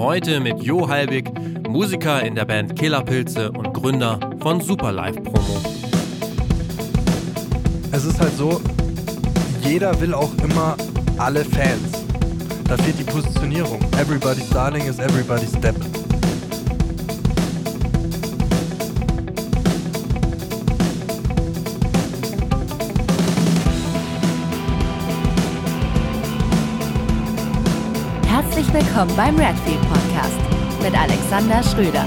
[0.00, 1.30] Heute mit Jo Halbig,
[1.68, 5.60] Musiker in der Band Killerpilze und Gründer von Superlife Promo.
[7.92, 8.62] Es ist halt so,
[9.62, 10.74] jeder will auch immer
[11.18, 12.02] alle Fans.
[12.64, 13.78] Da fehlt die Positionierung.
[14.00, 15.76] Everybody's Darling is everybody's Step.
[29.00, 30.38] Willkommen beim Redfield Podcast
[30.82, 32.06] mit Alexander Schröder.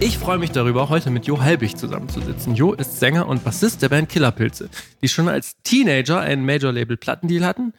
[0.00, 2.56] Ich freue mich darüber, heute mit Jo Halbig zusammenzusitzen.
[2.56, 4.68] Jo ist Sänger und Bassist der Band Killerpilze,
[5.00, 7.72] die schon als Teenager einen Major-Label-Plattendeal hatten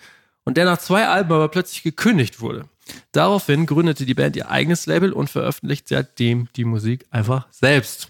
[0.46, 2.70] und der nach zwei Alben aber plötzlich gekündigt wurde.
[3.12, 8.10] Daraufhin gründete die Band ihr eigenes Label und veröffentlicht seitdem die Musik einfach selbst.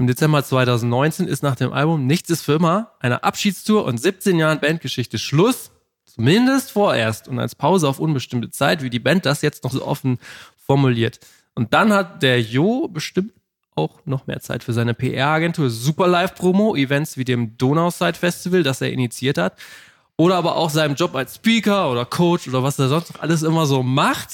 [0.00, 4.38] Im Dezember 2019 ist nach dem Album Nichts ist für immer, einer Abschiedstour und 17
[4.38, 5.72] Jahren Bandgeschichte Schluss.
[6.06, 9.86] Zumindest vorerst und als Pause auf unbestimmte Zeit, wie die Band das jetzt noch so
[9.86, 10.18] offen
[10.56, 11.20] formuliert.
[11.52, 13.34] Und dann hat der Jo bestimmt
[13.74, 18.80] auch noch mehr Zeit für seine PR-Agentur Superlife Promo, Events wie dem Donauside Festival, das
[18.80, 19.58] er initiiert hat.
[20.16, 23.42] Oder aber auch seinem Job als Speaker oder Coach oder was er sonst noch alles
[23.42, 24.30] immer so macht.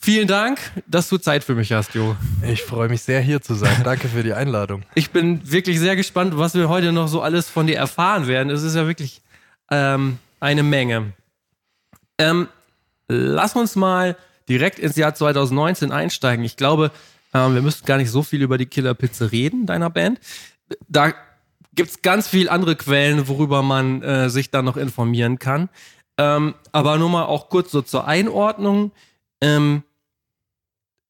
[0.00, 2.16] Vielen Dank, dass du Zeit für mich hast, Jo.
[2.46, 3.74] Ich freue mich sehr, hier zu sein.
[3.84, 4.84] Danke für die Einladung.
[4.94, 8.48] Ich bin wirklich sehr gespannt, was wir heute noch so alles von dir erfahren werden.
[8.50, 9.22] Es ist ja wirklich
[9.72, 11.12] ähm, eine Menge.
[12.16, 12.48] Ähm,
[13.08, 14.16] lass uns mal
[14.48, 16.44] direkt ins Jahr 2019 einsteigen.
[16.44, 16.92] Ich glaube,
[17.34, 20.20] ähm, wir müssen gar nicht so viel über die Killerpizze reden, deiner Band.
[20.88, 21.12] Da
[21.74, 25.68] gibt es ganz viel andere Quellen, worüber man äh, sich dann noch informieren kann.
[26.18, 28.92] Ähm, aber nur mal auch kurz so zur Einordnung.
[29.40, 29.82] Ähm,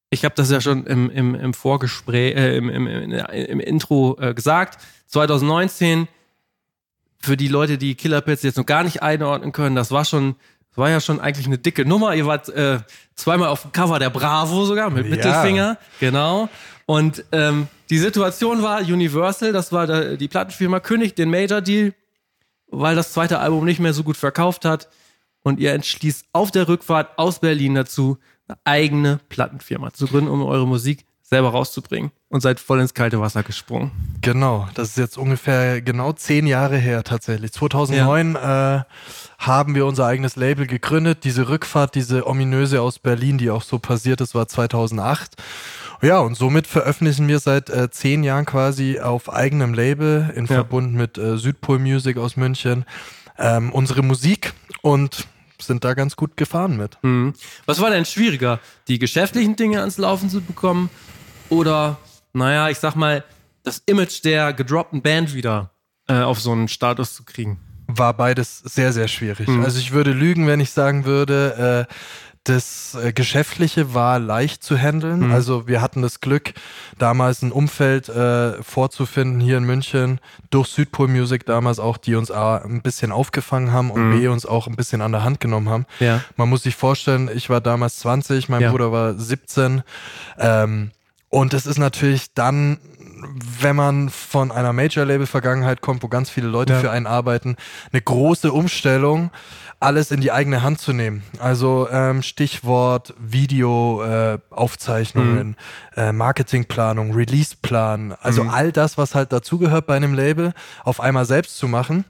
[0.09, 4.33] ich habe das ja schon im, im, im Vorgespräch, äh, im, im, im Intro äh,
[4.33, 4.81] gesagt.
[5.07, 6.07] 2019,
[7.21, 10.35] für die Leute, die Killerpilz jetzt noch gar nicht einordnen können, das war schon,
[10.69, 12.15] das war ja schon eigentlich eine dicke Nummer.
[12.15, 12.79] Ihr wart äh,
[13.15, 15.11] zweimal auf dem Cover der Bravo sogar mit Ja.
[15.11, 16.49] Mittelfinger, genau.
[16.85, 21.93] Und ähm, die Situation war Universal, das war der, die Plattenfirma, kündigt den Major Deal,
[22.67, 24.89] weil das zweite Album nicht mehr so gut verkauft hat.
[25.43, 28.17] Und ihr entschließt auf der Rückfahrt aus Berlin dazu,
[28.49, 32.11] eine eigene Plattenfirma zu gründen, um eure Musik selber rauszubringen.
[32.29, 33.89] Und seid voll ins kalte Wasser gesprungen.
[34.21, 37.51] Genau, das ist jetzt ungefähr genau zehn Jahre her tatsächlich.
[37.53, 38.81] 2009 äh,
[39.39, 41.23] haben wir unser eigenes Label gegründet.
[41.23, 45.41] Diese Rückfahrt, diese ominöse aus Berlin, die auch so passiert ist, war 2008.
[46.03, 50.55] Ja, und somit veröffentlichen wir seit äh, zehn Jahren quasi auf eigenem Label in Ja.
[50.55, 52.85] Verbund mit äh, Südpol Music aus München
[53.39, 55.27] ähm, unsere Musik und
[55.61, 56.97] sind da ganz gut gefahren mit.
[57.01, 57.33] Mhm.
[57.65, 60.89] Was war denn schwieriger, die geschäftlichen Dinge ans Laufen zu bekommen
[61.49, 61.97] oder,
[62.33, 63.23] naja, ich sag mal,
[63.63, 65.71] das Image der gedroppten Band wieder
[66.07, 67.59] äh, auf so einen Status zu kriegen?
[67.91, 69.47] war beides sehr, sehr schwierig.
[69.47, 69.63] Mhm.
[69.63, 71.93] Also ich würde lügen, wenn ich sagen würde, äh,
[72.45, 75.27] das äh, Geschäftliche war leicht zu handeln.
[75.27, 75.31] Mhm.
[75.31, 76.53] Also wir hatten das Glück,
[76.97, 80.19] damals ein Umfeld äh, vorzufinden hier in München
[80.49, 84.19] durch Südpol Music damals auch, die uns A, ein bisschen aufgefangen haben und Mhm.
[84.19, 85.85] B uns auch ein bisschen an der Hand genommen haben.
[85.99, 86.21] Ja.
[86.37, 88.71] Man muss sich vorstellen, ich war damals 20, mein Ja.
[88.71, 89.83] Bruder war 17.
[90.39, 90.91] Ähm,
[91.29, 92.79] und es ist natürlich dann,
[93.61, 96.79] wenn man von einer Major-Label-Vergangenheit kommt, wo ganz viele Leute Ja.
[96.79, 97.57] für einen arbeiten,
[97.91, 99.29] eine große Umstellung,
[99.81, 101.23] alles in die eigene Hand zu nehmen.
[101.39, 105.55] Also ähm, Stichwort Video, äh, Aufzeichnungen,
[105.95, 108.49] äh, Marketingplanung, Releaseplan, also Mhm.
[108.49, 110.53] all das, was halt dazugehört bei einem Label,
[110.83, 112.03] auf einmal selbst zu machen.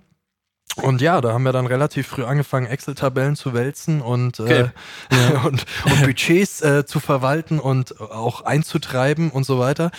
[0.84, 4.69] Und ja, da haben wir dann relativ früh angefangen, Excel-Tabellen zu wälzen und, Okay.
[5.09, 5.16] äh,
[5.46, 9.91] und, und Budgets äh, zu verwalten und auch einzutreiben und so weiter.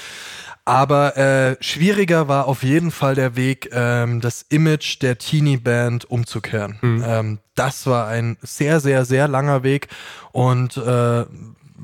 [0.64, 6.78] Aber äh, schwieriger war auf jeden Fall der Weg, ähm, das Image der Teenie-Band umzukehren.
[6.80, 7.04] Mhm.
[7.06, 9.88] Ähm, das war ein sehr, sehr, sehr langer Weg
[10.32, 11.24] und äh,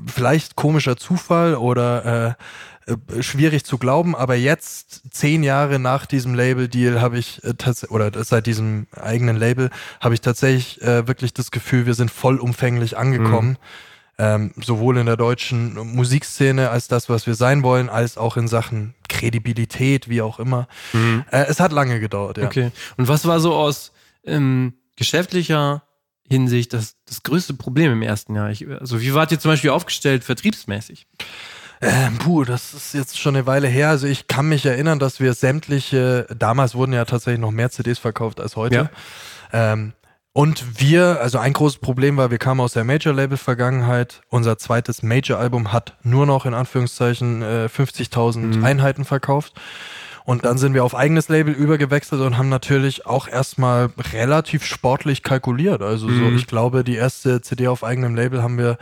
[0.05, 2.43] vielleicht komischer Zufall oder äh,
[2.87, 7.53] äh, schwierig zu glauben, aber jetzt, zehn Jahre nach diesem Label-Deal, habe ich äh,
[7.89, 9.69] oder seit diesem eigenen Label,
[9.99, 13.57] habe ich tatsächlich äh, wirklich das Gefühl, wir sind vollumfänglich angekommen.
[14.19, 18.47] Ähm, sowohl in der deutschen Musikszene als das, was wir sein wollen, als auch in
[18.47, 20.67] Sachen Kredibilität, wie auch immer.
[21.31, 22.45] Äh, es hat lange gedauert, ja.
[22.45, 22.71] Okay.
[22.97, 23.91] Und was war so aus
[24.23, 25.83] ähm, geschäftlicher
[26.27, 28.49] Hinsicht das, das größte Problem im ersten Jahr?
[28.49, 31.07] Ich, also wie wart ihr zum Beispiel aufgestellt vertriebsmäßig?
[31.79, 33.89] Ähm, puh, das ist jetzt schon eine Weile her.
[33.89, 37.99] Also ich kann mich erinnern, dass wir sämtliche, damals wurden ja tatsächlich noch mehr CDs
[37.99, 38.89] verkauft als heute.
[39.53, 39.93] Ähm,
[40.37, 44.21] und wir, also ein großes Problem war, wir kamen aus der Major-Label-Vergangenheit.
[44.29, 48.63] Unser zweites Major-Album hat nur noch in Anführungszeichen äh, 50.000 Mhm.
[48.63, 49.53] Einheiten verkauft.
[50.25, 55.23] Und dann sind wir auf eigenes Label übergewechselt und haben natürlich auch erstmal relativ sportlich
[55.23, 55.81] kalkuliert.
[55.81, 56.35] Also so, Mhm.
[56.35, 58.77] ich glaube, die erste CD auf eigenem Label haben wir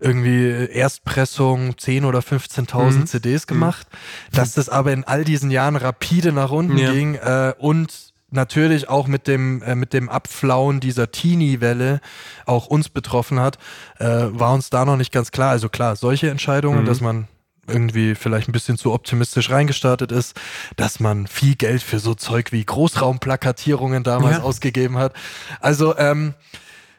[0.00, 3.06] irgendwie Erstpressung 10 oder 15.000 Mhm.
[3.06, 3.86] CDs gemacht.
[4.32, 6.92] Dass das aber in all diesen Jahren rapide nach unten Ja.
[6.92, 8.05] ging äh, und
[8.36, 12.00] natürlich auch mit dem, äh, mit dem Abflauen dieser Teenie-Welle
[12.44, 13.58] auch uns betroffen hat,
[13.98, 15.50] äh, war uns da noch nicht ganz klar.
[15.50, 16.86] Also klar, solche Entscheidungen, Mhm.
[16.86, 17.26] dass man
[17.68, 20.38] irgendwie vielleicht ein bisschen zu optimistisch reingestartet ist,
[20.76, 24.42] dass man viel Geld für so Zeug wie Großraumplakatierungen damals Ja.
[24.44, 25.12] ausgegeben hat.
[25.60, 26.34] Also ähm,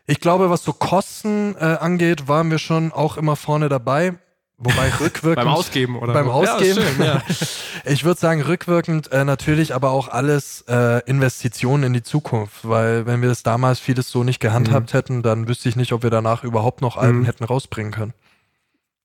[0.07, 4.15] ich glaube, was so Kosten äh, angeht, waren wir schon auch immer vorne dabei.
[4.59, 5.35] Wobei rückwirkend.
[5.45, 6.29] Beim Ausgeben oder Beim.
[6.29, 6.79] Ausgeben.
[6.79, 7.21] Ja, schön, ja.
[7.85, 13.05] Ich würde sagen, rückwirkend äh, natürlich, aber auch alles äh, Investitionen in die Zukunft, weil
[13.05, 16.09] wenn wir das damals vieles so nicht gehandhabt hätten, dann wüsste ich nicht, ob wir
[16.09, 17.25] danach überhaupt noch Alben Mhm.
[17.25, 18.13] hätten rausbringen können.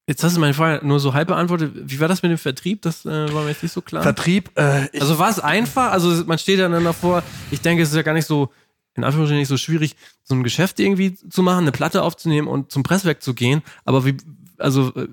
[0.08, 1.72] Jetzt hast du meine Frage nur so halb beantwortet.
[1.76, 2.82] Wie war das mit dem Vertrieb?
[2.82, 4.02] Das äh, war mir jetzt nicht so klar.
[4.02, 5.93] Vertrieb, äh, Also war es einfach?
[5.93, 7.22] Also man steht dann davor,
[7.52, 8.50] ich denke, es ist ja gar nicht so,
[8.94, 9.94] in Anführungsstrichen nicht so schwierig,
[10.25, 13.62] so ein Geschäft irgendwie zu machen, eine Platte aufzunehmen und zum Presswerk zu gehen.
[13.84, 14.16] Aber wie,
[14.58, 15.08] also äh,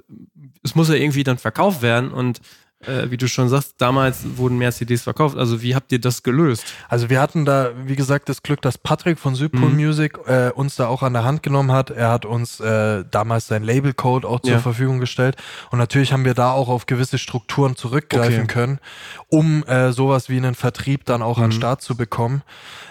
[0.63, 2.39] es muss ja irgendwie dann verkauft werden und
[2.86, 5.38] äh, wie du schon sagst, damals wurden mehr CDs verkauft.
[5.38, 6.64] Also wie habt ihr das gelöst?
[6.88, 9.76] Also wir hatten da, wie gesagt, das Glück, dass Patrick von Südpol Mhm.
[9.76, 11.90] Music äh, uns da auch an der Hand genommen hat.
[11.90, 14.60] Er hat uns äh, damals sein Labelcode auch zur Ja.
[14.60, 15.36] Verfügung gestellt.
[15.72, 18.48] Und natürlich haben wir da auch auf gewisse Strukturen zurückgreifen Okay.
[18.54, 18.80] können,
[19.28, 21.60] um äh, sowas wie einen Vertrieb dann auch an den Mhm.
[21.60, 22.44] Start zu bekommen.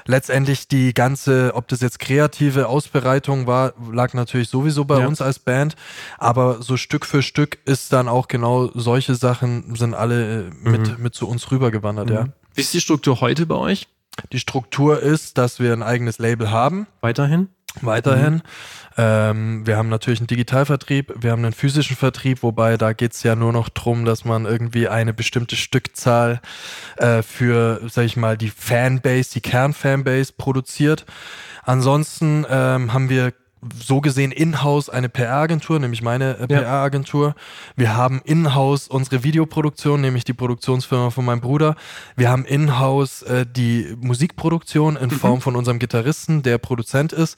[0.07, 5.07] Letztendlich die ganze, ob das jetzt kreative Ausbereitung war, lag natürlich sowieso bei Ja.
[5.07, 5.77] uns als Band.
[6.19, 10.99] Aber so Stück für Stück ist dann auch genau solche Sachen sind alle äh, mit,
[10.99, 12.27] mit zu uns rübergewandert, ja.
[12.55, 13.89] Wie ist die Struktur heute bei euch?
[14.33, 17.49] Die Struktur ist, dass wir ein eigenes Label haben, Weiterhin?
[17.83, 18.43] weiterhin.
[18.97, 23.37] Ähm, wir haben natürlich einen Digitalvertrieb, wir haben einen physischen Vertrieb, wobei da geht's ja
[23.37, 26.41] nur noch drum, dass man irgendwie eine bestimmte Stückzahl
[26.97, 31.07] äh, für, sag ich mal, die Fanbase, die Kernfanbase produziert.
[31.63, 33.33] Ansonsten ähm, haben wir
[33.81, 36.61] so gesehen in-house eine PR-Agentur, nämlich meine äh, Ja.
[36.61, 37.35] PR-Agentur.
[37.77, 41.75] Wir haben in-house unsere Videoproduktion, nämlich die Produktionsfirma von meinem Bruder.
[42.17, 47.37] Wir haben in-house äh, die Musikproduktion in Form von unserem Gitarristen, der Produzent ist.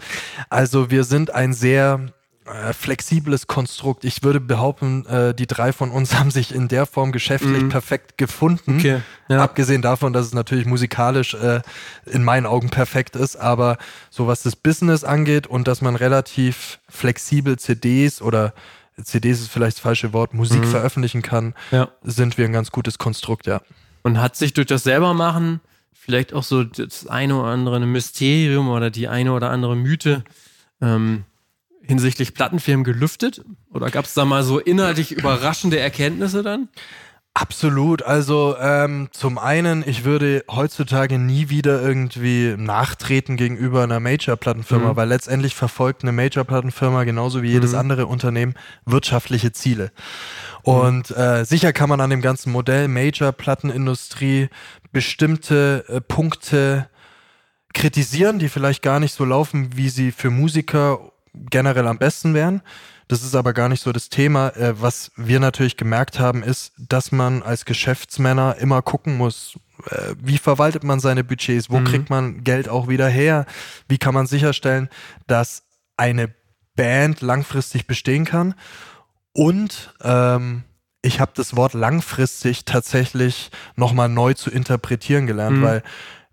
[0.48, 2.12] Also wir sind ein sehr
[2.50, 4.04] äh, flexibles Konstrukt.
[4.04, 7.68] Ich würde behaupten, äh, die drei von uns haben sich in der Form geschäftlich Mhm.
[7.68, 8.78] perfekt gefunden.
[8.78, 9.00] Okay.
[9.28, 9.42] Ja.
[9.42, 11.60] Abgesehen davon, dass es natürlich musikalisch äh,
[12.06, 13.78] in meinen Augen perfekt ist, aber
[14.10, 18.52] so was das Business angeht und dass man relativ flexibel CDs oder
[19.02, 20.66] CDs ist vielleicht das falsche Wort, Musik Mhm.
[20.66, 21.88] veröffentlichen kann, ja.
[22.02, 23.60] sind wir ein ganz gutes Konstrukt, ja.
[24.02, 25.60] Und hat sich durch das selbermachen
[25.92, 30.24] vielleicht auch so das eine oder andere Mysterium oder die eine oder andere Mythe
[30.82, 31.24] ähm,
[31.90, 33.42] hinsichtlich Plattenfirmen gelüftet?
[33.72, 36.68] Oder gab es da mal so inhaltlich überraschende Erkenntnisse dann?
[37.32, 38.02] Absolut.
[38.02, 44.96] Also ähm, zum einen, ich würde heutzutage nie wieder irgendwie nachtreten gegenüber einer Major-Plattenfirma, Mhm.
[44.96, 47.78] weil letztendlich verfolgt eine Major-Plattenfirma genauso wie jedes Mhm.
[47.78, 48.54] andere Unternehmen
[48.84, 49.92] wirtschaftliche Ziele.
[50.62, 54.48] Und äh, sicher kann man an dem ganzen Modell Major-Plattenindustrie
[54.92, 56.88] bestimmte äh, Punkte
[57.72, 62.62] kritisieren, die vielleicht gar nicht so laufen, wie sie für Musiker generell am besten wären.
[63.08, 64.48] Das ist aber gar nicht so das Thema.
[64.56, 69.58] Äh, was wir natürlich gemerkt haben, ist, dass man als Geschäftsmänner immer gucken muss,
[69.90, 71.84] äh, wie verwaltet man seine Budgets, wo Mhm.
[71.84, 73.46] kriegt man Geld auch wieder her,
[73.88, 74.88] wie kann man sicherstellen,
[75.26, 75.64] dass
[75.96, 76.32] eine
[76.76, 78.54] Band langfristig bestehen kann.
[79.32, 80.64] Und ähm,
[81.02, 85.62] ich habe das Wort langfristig tatsächlich nochmal neu zu interpretieren gelernt, Mhm.
[85.62, 85.82] weil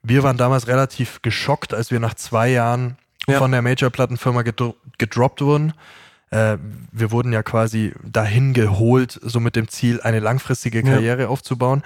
[0.03, 2.97] wir waren damals relativ geschockt, als wir nach zwei Jahren
[3.29, 3.39] Ja.
[3.39, 5.73] von der Major-Plattenfirma gedro gedroppt wurden.
[6.29, 6.57] Äh,
[6.91, 10.85] wir wurden ja quasi dahin geholt, so mit dem Ziel, eine langfristige Ja.
[10.93, 11.83] Karriere aufzubauen.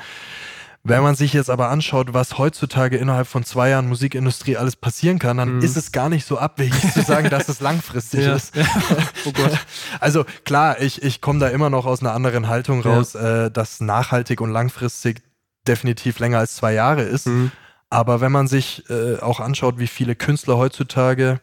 [0.83, 5.19] Wenn man sich jetzt aber anschaut, was heutzutage innerhalb von zwei Jahren Musikindustrie alles passieren
[5.19, 5.61] kann, dann Mhm.
[5.63, 8.33] ist es gar nicht so abwegig zu sagen, dass es langfristig Ja.
[8.35, 8.53] ist.
[9.25, 9.59] Oh Gott.
[9.99, 12.93] Also klar, ich, ich komme da immer noch aus einer anderen Haltung Ja.
[12.95, 15.21] raus, äh, dass nachhaltig und langfristig
[15.67, 17.27] definitiv länger als zwei Jahre ist.
[17.27, 17.51] Mhm.
[17.91, 21.39] Aber wenn man sich äh, auch anschaut, wie viele Künstler heutzutage,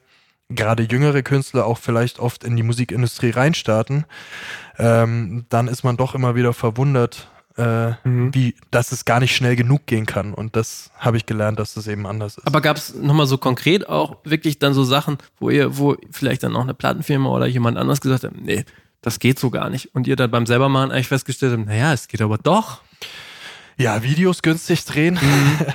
[0.49, 4.07] gerade jüngere Künstler, auch vielleicht oft in die Musikindustrie reinstarten,
[4.79, 7.29] ähm, dann ist man doch immer wieder verwundert,
[7.59, 8.33] äh, Mhm.
[8.35, 10.33] wie, dass es gar nicht schnell genug gehen kann.
[10.33, 12.47] Und das habe ich gelernt, dass das eben anders ist.
[12.47, 16.45] Aber gab es nochmal so konkret auch wirklich dann so Sachen, wo ihr, wo vielleicht
[16.45, 18.65] dann auch eine Plattenfirma oder jemand anders gesagt hat, nee,
[19.03, 19.95] das geht so gar nicht.
[19.95, 22.81] Und ihr dann beim selbermachen eigentlich festgestellt habt, naja, es geht aber doch.
[23.79, 25.19] Ja, Videos günstig drehen.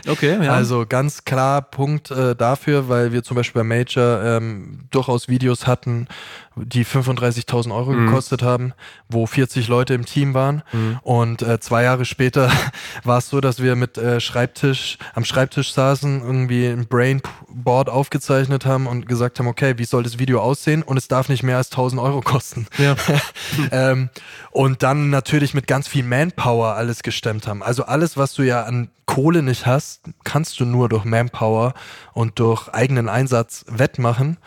[0.08, 0.54] Okay, ja.
[0.54, 5.68] Also ganz klar Punkt äh, dafür, weil wir zum Beispiel bei Major ähm, durchaus Videos
[5.68, 6.08] hatten,
[6.56, 8.08] die 35.000 Euro Mhm.
[8.08, 8.74] gekostet haben,
[9.10, 10.64] wo 40 Leute im Team waren.
[10.72, 11.00] Mhm.
[11.04, 12.52] Und äh, zwei Jahre später
[13.04, 18.66] war es so, dass wir mit äh, Schreibtisch, am Schreibtisch saßen, irgendwie ein Brainboard aufgezeichnet
[18.66, 20.84] haben und gesagt haben, okay, wie soll das Video aussehen?
[20.84, 22.68] Und es darf nicht mehr als 1000 Euro kosten.
[22.78, 22.96] Ja.
[23.72, 24.10] ähm,
[24.52, 27.64] und dann natürlich mit ganz viel Manpower alles gestemmt haben.
[27.64, 31.74] Also alles, was du ja an Kohle nicht hast, kannst du nur durch Manpower
[32.14, 34.38] und durch eigenen Einsatz wettmachen.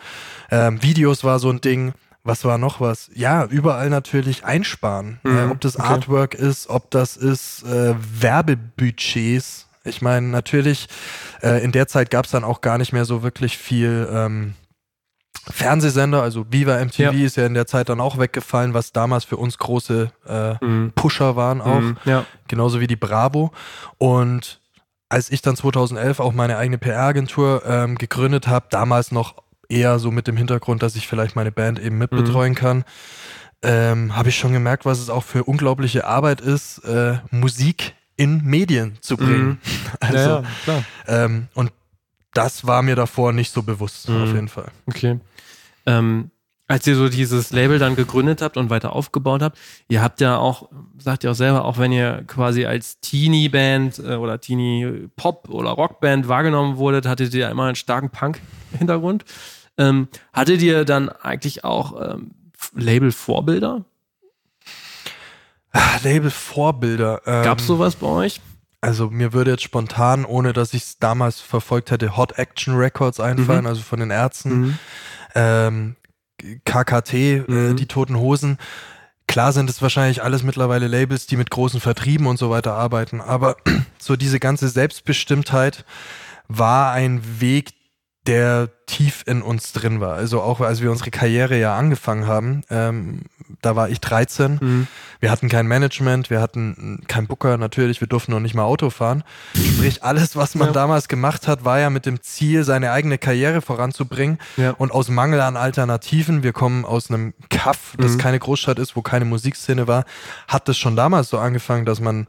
[0.51, 1.93] Ähm, Videos war so ein Ding.
[2.23, 3.09] Was war noch was?
[3.13, 5.19] Ja, überall natürlich einsparen.
[5.23, 5.87] Mhm, Äh, ob das okay.
[5.87, 9.67] Artwork ist, ob das ist äh, Werbebudgets.
[9.85, 10.87] Ich meine, natürlich,
[11.41, 14.53] äh, in der Zeit gab es dann auch gar nicht mehr so wirklich viel ähm,
[15.49, 16.21] Fernsehsender.
[16.21, 17.11] Also Viva MTV Ja.
[17.11, 20.91] ist ja in der Zeit dann auch weggefallen, was damals für uns große äh, Mhm.
[20.95, 21.97] Pusher waren auch Mhm.
[22.05, 22.25] Ja.
[22.49, 23.51] genauso wie die Bravo.
[23.97, 24.59] Und
[25.09, 29.35] als ich dann 2011 auch meine eigene PR-Agentur ähm, gegründet habe, damals noch
[29.69, 32.83] eher so mit dem Hintergrund, dass ich vielleicht meine Band eben mitbetreuen kann,
[33.63, 38.43] ähm, habe ich schon gemerkt, was es auch für unglaubliche Arbeit ist, äh, Musik in
[38.43, 39.59] Medien zu bringen.
[39.99, 40.83] Also, ja, ja, klar.
[41.07, 41.71] Ähm, und
[42.33, 44.23] das war mir davor nicht so bewusst, Mhm.
[44.23, 44.67] auf jeden Fall.
[44.85, 45.19] Okay.
[45.85, 46.29] Ähm,
[46.69, 49.57] als ihr so dieses Label dann gegründet habt und weiter aufgebaut habt,
[49.87, 54.15] ihr habt ja auch, sagt ihr auch selber, auch wenn ihr quasi als Teenie-Band äh,
[54.15, 59.23] oder Teenie-Pop- oder Rockband wahrgenommen wurdet, hattet ihr ja immer einen starken Punk-Hintergrund.
[59.77, 62.31] Ähm, hattet ihr dann eigentlich auch ähm,
[62.73, 63.85] Label-Vorbilder?
[65.71, 67.21] Ah, Label-Vorbilder.
[67.25, 68.41] Ähm, Gab's sowas bei euch?
[68.81, 73.19] Also mir würde jetzt spontan, ohne dass ich es damals verfolgt hätte, Hot Action Records
[73.19, 73.67] einfallen, Mhm.
[73.67, 74.59] also von den Ärzten.
[74.61, 74.79] Mhm.
[75.35, 75.95] ähm,
[76.65, 77.75] KKT, äh, Mhm.
[77.75, 78.57] die Toten Hosen.
[79.27, 83.19] Klar sind es wahrscheinlich alles mittlerweile Labels, die mit großen Vertrieben und so weiter arbeiten,
[83.19, 83.57] aber
[83.99, 85.83] so diese ganze Selbstbestimmtheit
[86.47, 87.71] war ein Weg,
[88.27, 90.13] der tief in uns drin war.
[90.15, 93.23] Also auch als wir unsere Karriere ja angefangen haben, ähm,
[93.61, 94.59] da war ich 13.
[94.61, 94.87] Mhm.
[95.19, 98.89] Wir hatten kein Management, wir hatten kein Booker natürlich, wir durften noch nicht mal Auto
[98.89, 99.23] fahren.
[99.55, 100.73] Sprich, alles, was man Ja.
[100.73, 104.37] damals gemacht hat, war ja mit dem Ziel, seine eigene Karriere voranzubringen.
[104.57, 104.71] Ja.
[104.71, 108.17] Und aus Mangel an Alternativen, wir kommen aus einem Kaff, das Mhm.
[108.19, 110.05] keine Großstadt ist, wo keine Musikszene war,
[110.47, 112.27] hat es schon damals so angefangen, dass man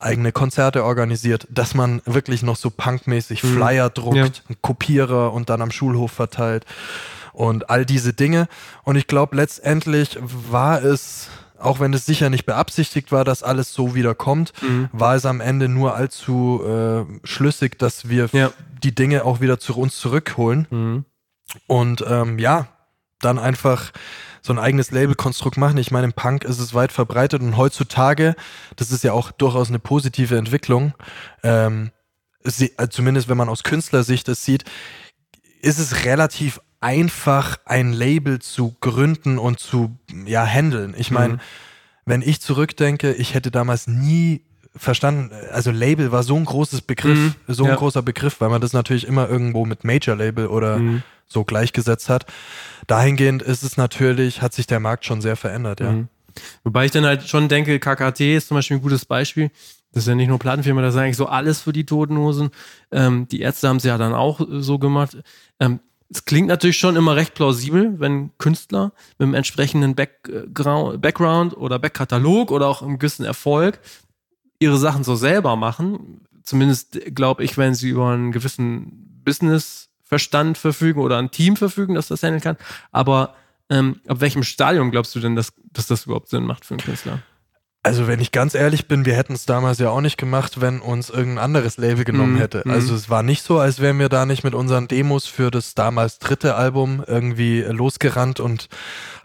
[0.00, 3.56] eigene Konzerte organisiert, dass man wirklich noch so punkmäßig Mhm.
[3.56, 4.24] Flyer druckt, Ja.
[4.24, 6.64] einen Kopierer und dann am Schulhof verteilt
[7.32, 8.48] und all diese Dinge.
[8.82, 11.28] Und ich glaube, letztendlich war es,
[11.58, 14.88] auch wenn es sicher nicht beabsichtigt war, dass alles so wieder kommt, Mhm.
[14.92, 18.50] war es am Ende nur allzu äh, schlüssig, dass wir Ja.
[18.82, 20.66] die Dinge auch wieder zu uns zurückholen.
[20.70, 21.04] Mhm.
[21.66, 22.68] Und ähm, ja,
[23.20, 23.90] dann einfach
[24.42, 25.78] so ein eigenes Labelkonstrukt machen.
[25.78, 28.34] Ich meine, im Punk ist es weit verbreitet und heutzutage,
[28.76, 30.94] das ist ja auch durchaus eine positive Entwicklung,
[31.42, 31.90] ähm,
[32.42, 34.64] sie, äh, zumindest wenn man aus Künstlersicht es sieht,
[35.60, 40.94] ist es relativ einfach, ein Label zu gründen und zu ja, handeln.
[40.96, 41.40] Ich meine, Mhm.
[42.06, 47.18] wenn ich zurückdenke, ich hätte damals nie verstanden, also Label war so ein großes Begriff,
[47.18, 47.76] Mhm, so ein ja.
[47.76, 51.02] großer Begriff, weil man das natürlich immer irgendwo mit Major Label oder Mhm.
[51.26, 52.26] so gleichgesetzt hat.
[52.86, 55.92] Dahingehend ist es natürlich, hat sich der Markt schon sehr verändert, ja.
[55.92, 56.08] Mhm.
[56.62, 59.50] Wobei ich dann halt schon denke, KKT ist zum Beispiel ein gutes Beispiel.
[59.92, 62.50] Das ist ja nicht nur Plattenfirma, das ist eigentlich so alles für die Toten Hosen.
[62.92, 65.16] Ähm, die Ärzte haben es ja dann auch äh, so gemacht.
[65.58, 71.56] Ähm, es klingt natürlich schon immer recht plausibel, wenn Künstler mit einem entsprechenden Background, Background
[71.56, 73.80] oder Backkatalog oder auch einem gewissen Erfolg
[74.60, 76.20] ihre Sachen so selber machen.
[76.44, 82.08] Zumindest glaube ich, wenn sie über einen gewissen Businessverstand verfügen oder ein Team verfügen, das
[82.08, 82.56] das handeln kann.
[82.92, 83.34] Aber
[83.68, 86.82] ähm, ab welchem Stadium glaubst du denn, dass, dass das überhaupt Sinn macht für einen
[86.82, 87.22] Künstler?
[87.82, 90.80] Also wenn ich ganz ehrlich bin, wir hätten es damals ja auch nicht gemacht, wenn
[90.80, 92.62] uns irgendein anderes Label genommen Mhm, hätte.
[92.66, 92.72] mhm.
[92.72, 95.74] Also es war nicht so, als wären wir da nicht mit unseren Demos für das
[95.74, 98.68] damals dritte Album irgendwie losgerannt und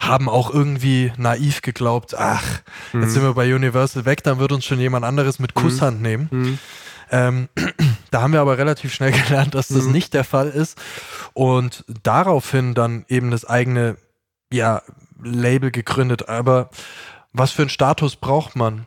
[0.00, 2.42] haben auch irgendwie naiv geglaubt, ach,
[2.94, 3.02] Mhm.
[3.02, 6.28] jetzt sind wir bei Universal weg, dann wird uns schon jemand anderes mit Kusshand nehmen.
[6.30, 6.58] Mhm.
[7.10, 7.48] Ähm,
[8.10, 9.92] da haben wir aber relativ schnell gelernt, dass das Mhm.
[9.92, 10.78] nicht der Fall ist
[11.34, 13.96] und daraufhin dann eben das eigene
[14.50, 14.80] ja,
[15.22, 16.28] Label gegründet.
[16.30, 16.70] Aber
[17.36, 18.86] was für einen Status braucht man?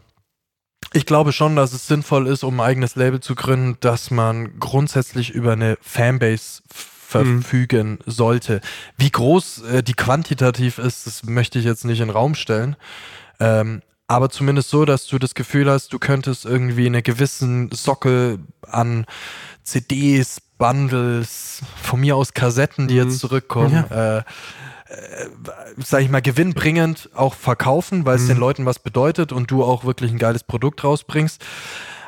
[0.93, 4.59] Ich glaube schon, dass es sinnvoll ist, um ein eigenes Label zu gründen, dass man
[4.59, 8.61] grundsätzlich über eine Fanbase verfügen sollte.
[8.97, 12.75] Wie groß äh, die quantitativ ist, das möchte ich jetzt nicht in den Raum stellen.
[13.39, 18.39] Ähm, aber zumindest so, dass du das Gefühl hast, du könntest irgendwie einen gewissen Sockel
[18.63, 19.05] an
[19.63, 23.03] CDs, Bundles, von mir aus Kassetten, die Mhm.
[23.09, 24.23] jetzt zurückkommen, äh,
[24.89, 25.25] äh,
[25.77, 28.27] sag ich mal, gewinnbringend auch verkaufen, weil es Mhm.
[28.29, 31.43] den Leuten was bedeutet und du auch wirklich ein geiles Produkt rausbringst.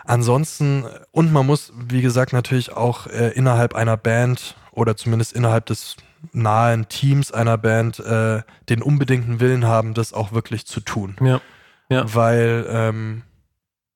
[0.05, 5.67] Ansonsten, und man muss, wie gesagt, natürlich auch äh, innerhalb einer Band oder zumindest innerhalb
[5.67, 5.95] des
[6.33, 11.15] nahen Teams einer Band äh, den unbedingten Willen haben, das auch wirklich zu tun.
[11.21, 11.41] Ja.
[11.89, 12.05] Ja.
[12.13, 13.23] Weil ähm,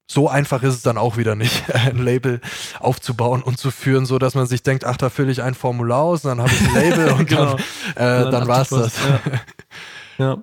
[0.07, 2.41] so einfach ist es dann auch wieder nicht, ein Label
[2.79, 6.01] aufzubauen und zu führen, so dass man sich denkt, ach, da fülle ich ein Formular
[6.01, 7.57] aus, dann habe ich ein Label und Genau.
[7.95, 8.93] dann, äh, Und dann, war es das.
[8.97, 9.19] Ja.
[10.25, 10.37] ja.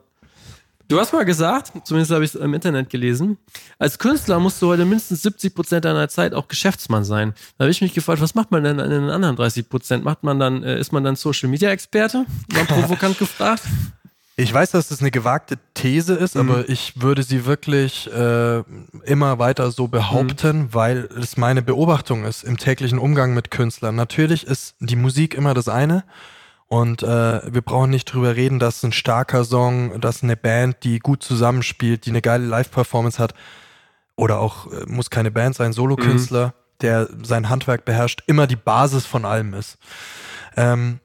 [0.88, 3.38] Du hast mal gesagt, zumindest habe ich es im Internet gelesen,
[3.78, 7.33] als Künstler musst du heute mindestens 70 Prozent deiner Zeit auch Geschäftsmann sein.
[7.57, 10.04] Da habe ich mich gefragt, was macht man denn in den anderen 30 Prozent?
[10.04, 12.26] Macht man dann, äh, ist man dann Social Media Experte?
[12.52, 13.62] Mal provokant gefragt.
[14.37, 16.41] Ich weiß, dass das eine gewagte These ist, Mhm.
[16.41, 18.62] aber ich würde sie wirklich äh,
[19.05, 20.75] immer weiter so behaupten, Mhm.
[20.75, 23.95] weil es meine Beobachtung ist im täglichen Umgang mit Künstlern.
[23.95, 26.05] Natürlich ist die Musik immer das eine
[26.69, 27.07] und äh,
[27.53, 32.07] wir brauchen nicht drüber reden, dass ein starker Song, dass eine Band, die gut zusammenspielt,
[32.07, 33.35] die eine geile Live-Performance hat
[34.17, 39.05] oder auch äh, muss keine Band sein, Solokünstler, der sein Handwerk beherrscht, immer die Basis
[39.05, 39.77] von allem ist.
[40.57, 41.01] Ähm,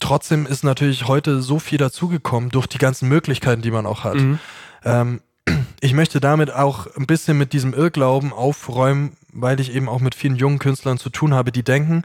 [0.00, 4.14] trotzdem ist natürlich heute so viel dazugekommen durch die ganzen Möglichkeiten, die man auch hat.
[4.16, 4.38] Mhm.
[4.84, 5.20] Ähm,
[5.80, 10.14] ich möchte damit auch ein bisschen mit diesem Irrglauben aufräumen, weil ich eben auch mit
[10.14, 12.02] vielen jungen Künstlern zu tun habe, die denken,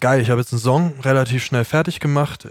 [0.00, 2.48] geil, ich habe jetzt einen Song relativ schnell fertig gemacht,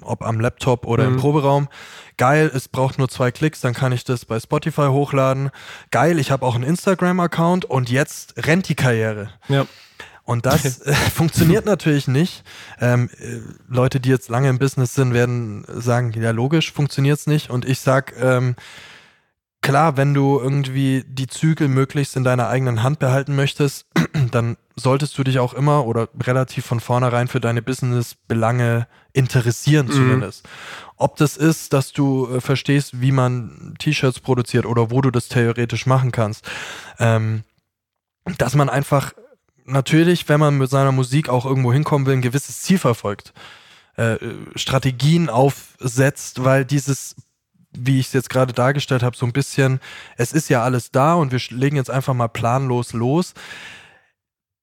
[0.00, 1.18] ob am Laptop oder im Mhm.
[1.18, 1.68] Proberaum.
[2.16, 5.50] Geil, es braucht nur zwei Klicks, dann kann ich das bei Spotify hochladen.
[5.90, 9.30] Geil, ich habe auch einen Instagram-Account und jetzt rennt die Karriere.
[9.48, 9.66] Ja.
[10.24, 12.44] Und das äh, funktioniert natürlich nicht.
[12.80, 13.38] Ähm, äh,
[13.68, 17.50] Leute, die jetzt lange im Business sind, werden sagen, ja logisch, funktioniert's nicht.
[17.50, 18.54] Und ich sag, ähm,
[19.62, 23.86] klar, wenn du irgendwie die Zügel möglichst in deiner eigenen Hand behalten möchtest,
[24.30, 29.92] dann solltest du dich auch immer oder relativ von vornherein für deine Business-Belange interessieren Mhm.
[29.92, 30.48] zumindest.
[30.96, 35.28] Ob das ist, dass du äh, verstehst, wie man T-Shirts produziert oder wo du das
[35.28, 36.48] theoretisch machen kannst.
[36.98, 37.42] Ähm,
[38.38, 39.12] dass man einfach
[39.72, 43.32] natürlich, wenn man mit seiner Musik auch irgendwo hinkommen will, ein gewisses Ziel verfolgt,
[43.96, 44.16] äh,
[44.54, 47.16] Strategien aufsetzt, weil dieses,
[47.72, 49.80] wie ich es jetzt gerade dargestellt habe, so ein bisschen,
[50.16, 53.34] es ist ja alles da und wir legen jetzt einfach mal planlos los.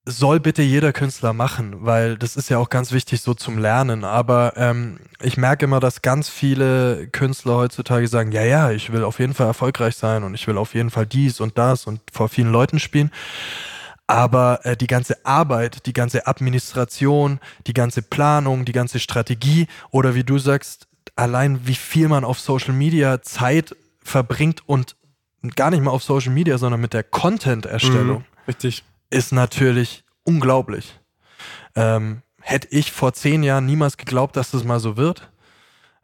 [0.05, 4.03] Soll bitte jeder Künstler machen, weil das ist ja auch ganz wichtig so zum Lernen.
[4.03, 9.03] Aber ähm, ich merke immer, dass ganz viele Künstler heutzutage sagen, ja, ja, ich will
[9.03, 12.01] auf jeden Fall erfolgreich sein und ich will auf jeden Fall dies und das und
[12.11, 13.11] vor vielen Leuten spielen.
[14.09, 20.15] Aber äh, die ganze Arbeit, die ganze Administration, die ganze Planung, die ganze Strategie oder
[20.15, 24.95] wie du sagst, allein wie viel man auf Social Media Zeit verbringt und
[25.55, 28.47] gar nicht mal auf Social Media, sondern mit der Content-Erstellung, Mhm.
[28.47, 28.83] Richtig.
[29.11, 30.99] ist natürlich unglaublich.
[31.75, 35.29] Ähm, hätte ich vor zehn Jahren niemals geglaubt, dass das mal so wird.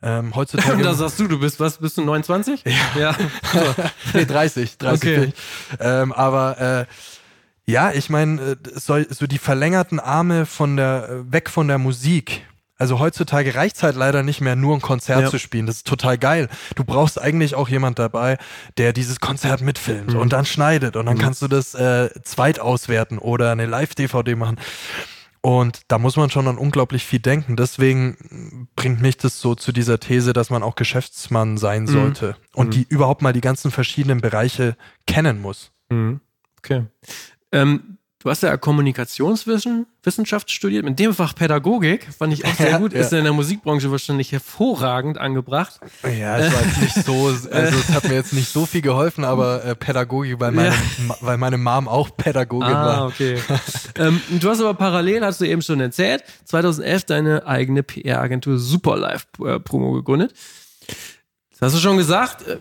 [0.03, 0.83] Ähm, heutzutage.
[0.83, 2.63] da sagst du, du bist, was, bist du 29?
[2.65, 2.99] Ja.
[2.99, 3.15] ja.
[3.51, 3.75] So.
[4.13, 5.17] nee, 30, 30.
[5.17, 5.33] Okay.
[5.79, 6.85] Ähm, aber äh,
[7.65, 11.77] ja, ich meine, äh, soll so die verlängerten Arme von der äh, weg von der
[11.77, 12.45] Musik.
[12.77, 15.29] Also heutzutage reicht es halt leider nicht mehr, nur ein Konzert Ja.
[15.29, 15.65] zu spielen.
[15.65, 16.49] Das ist total geil.
[16.75, 18.37] Du brauchst eigentlich auch jemand dabei,
[18.77, 20.19] der dieses Konzert mitfilmt Mhm.
[20.19, 24.57] und dann schneidet und dann kannst du das äh, zweit auswerten oder eine Live-DVD machen.
[25.39, 27.55] Und da muss man schon an unglaublich viel denken.
[27.55, 32.73] Deswegen bringt mich das so zu dieser These, dass man auch Geschäftsmann sein sollte und
[32.73, 34.75] die überhaupt mal die ganzen verschiedenen Bereiche
[35.07, 35.71] kennen muss.
[35.89, 36.19] Mhm.
[36.57, 36.85] Okay.
[37.55, 42.91] Ähm, du hast ja Kommunikationswissenschaft studiert, mit dem Fach Pädagogik, fand ich auch sehr gut,
[42.93, 42.99] ja.
[42.99, 45.79] ist ja in der Musikbranche wahrscheinlich hervorragend angebracht.
[46.03, 49.23] Ja, es war jetzt nicht so, also es hat mir jetzt nicht so viel geholfen,
[49.23, 51.15] aber äh, Pädagogik, weil meine, Ja.
[51.21, 53.05] Weil meine Mom auch Pädagogin Ah, war.
[53.07, 53.37] okay.
[53.97, 59.25] ähm, du hast aber parallel, hast du eben schon erzählt, 2011 deine eigene PR-Agentur Superlife
[59.45, 60.33] äh, Promo gegründet.
[61.51, 62.57] Das hast du schon gesagt, äh,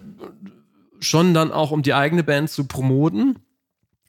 [1.00, 3.38] schon dann auch, um die eigene Band zu promoten.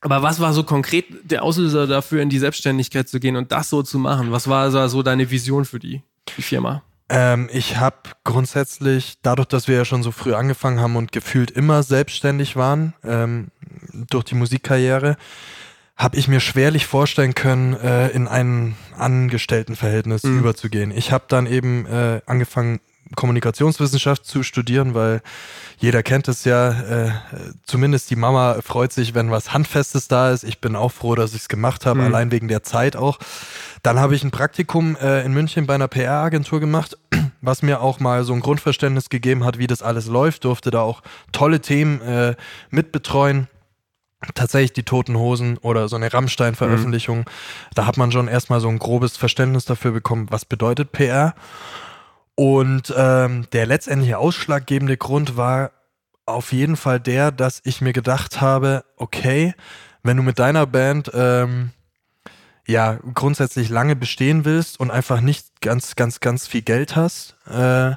[0.05, 3.71] Aber was war so konkret der Auslöser dafür, in die Selbstständigkeit zu gehen und das
[3.71, 4.31] so zu machen?
[4.31, 6.03] Was war so- deine Vision für die,
[6.37, 6.83] die Firma?
[7.09, 11.49] Ähm, ich habe grundsätzlich, dadurch, dass wir ja schon so früh angefangen haben und gefühlt
[11.49, 13.47] immer selbstständig waren, ähm,
[14.11, 15.17] durch die Musikkarriere,
[15.97, 20.39] habe ich mir schwerlich vorstellen können, äh, in ein Angestelltenverhältnis Mhm.
[20.39, 20.91] überzugehen.
[20.91, 22.79] Ich habe dann eben äh, angefangen,
[23.15, 25.21] Kommunikationswissenschaft zu studieren, weil
[25.77, 27.11] jeder kennt es ja, äh,
[27.63, 30.43] zumindest die Mama freut sich, wenn was Handfestes da ist.
[30.43, 32.05] Ich bin auch froh, dass ich es gemacht habe, Mhm.
[32.05, 33.17] allein wegen der Zeit auch.
[33.83, 36.97] Dann habe ich ein Praktikum äh, in München bei einer PR-Agentur gemacht,
[37.41, 40.43] was mir auch mal so ein Grundverständnis gegeben hat, wie das alles läuft.
[40.45, 41.01] Durfte da auch
[41.31, 42.35] tolle Themen äh,
[42.69, 43.47] mitbetreuen.
[44.33, 47.29] Tatsächlich die Toten Hosen oder so eine Rammstein-Veröffentlichung.
[47.75, 51.35] Da hat man schon erstmal so ein grobes Verständnis dafür bekommen, was bedeutet PR.
[52.35, 55.71] Und ähm, der letztendliche ausschlaggebende Grund war
[56.25, 59.53] auf jeden Fall der, dass ich mir gedacht habe, okay,
[60.03, 61.71] wenn du mit deiner Band ähm,
[62.67, 67.91] ja grundsätzlich lange bestehen willst und einfach nicht ganz, ganz, ganz viel Geld hast, äh,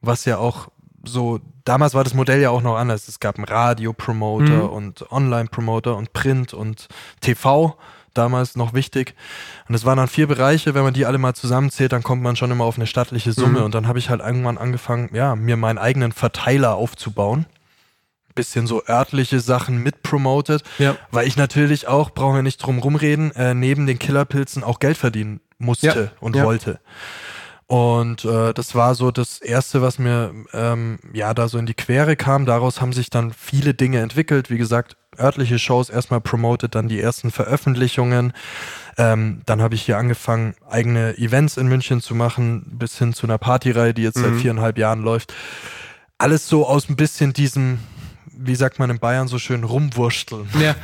[0.00, 0.68] was ja auch
[1.04, 3.06] so, damals war das Modell ja auch noch anders.
[3.08, 4.70] Es gab einen Radio-Promoter Mhm.
[4.70, 6.88] und Online-Promoter und Print und
[7.20, 7.76] TV,
[8.14, 9.14] damals noch wichtig.
[9.68, 12.36] Und es waren dann vier Bereiche, wenn man die alle mal zusammenzählt, dann kommt man
[12.36, 13.58] schon immer auf eine stattliche Summe.
[13.60, 13.64] Mhm.
[13.66, 17.46] Und dann habe ich halt irgendwann angefangen, ja, mir meinen eigenen Verteiler aufzubauen.
[18.34, 20.96] Bisschen so örtliche Sachen mitpromotet, Ja.
[21.12, 24.96] weil ich natürlich auch, brauchen wir nicht drum rumreden, äh, neben den Killerpilzen auch Geld
[24.96, 26.44] verdienen musste Ja, und ja.
[26.44, 26.80] wollte.
[27.66, 31.74] Und äh, das war so das Erste, was mir ähm, ja da so in die
[31.74, 32.44] Quere kam.
[32.44, 34.50] Daraus haben sich dann viele Dinge entwickelt.
[34.50, 38.32] Wie gesagt, örtliche Shows erstmal promoted, dann die ersten Veröffentlichungen.
[38.98, 43.26] Ähm, dann habe ich hier angefangen, eigene Events in München zu machen, bis hin zu
[43.26, 44.38] einer Partyreihe, die jetzt seit Mhm.
[44.40, 45.32] viereinhalb Jahren läuft.
[46.18, 47.78] Alles so aus ein bisschen diesem,
[48.36, 50.46] wie sagt man in Bayern so schön, rumwursteln.
[50.60, 50.74] Ja.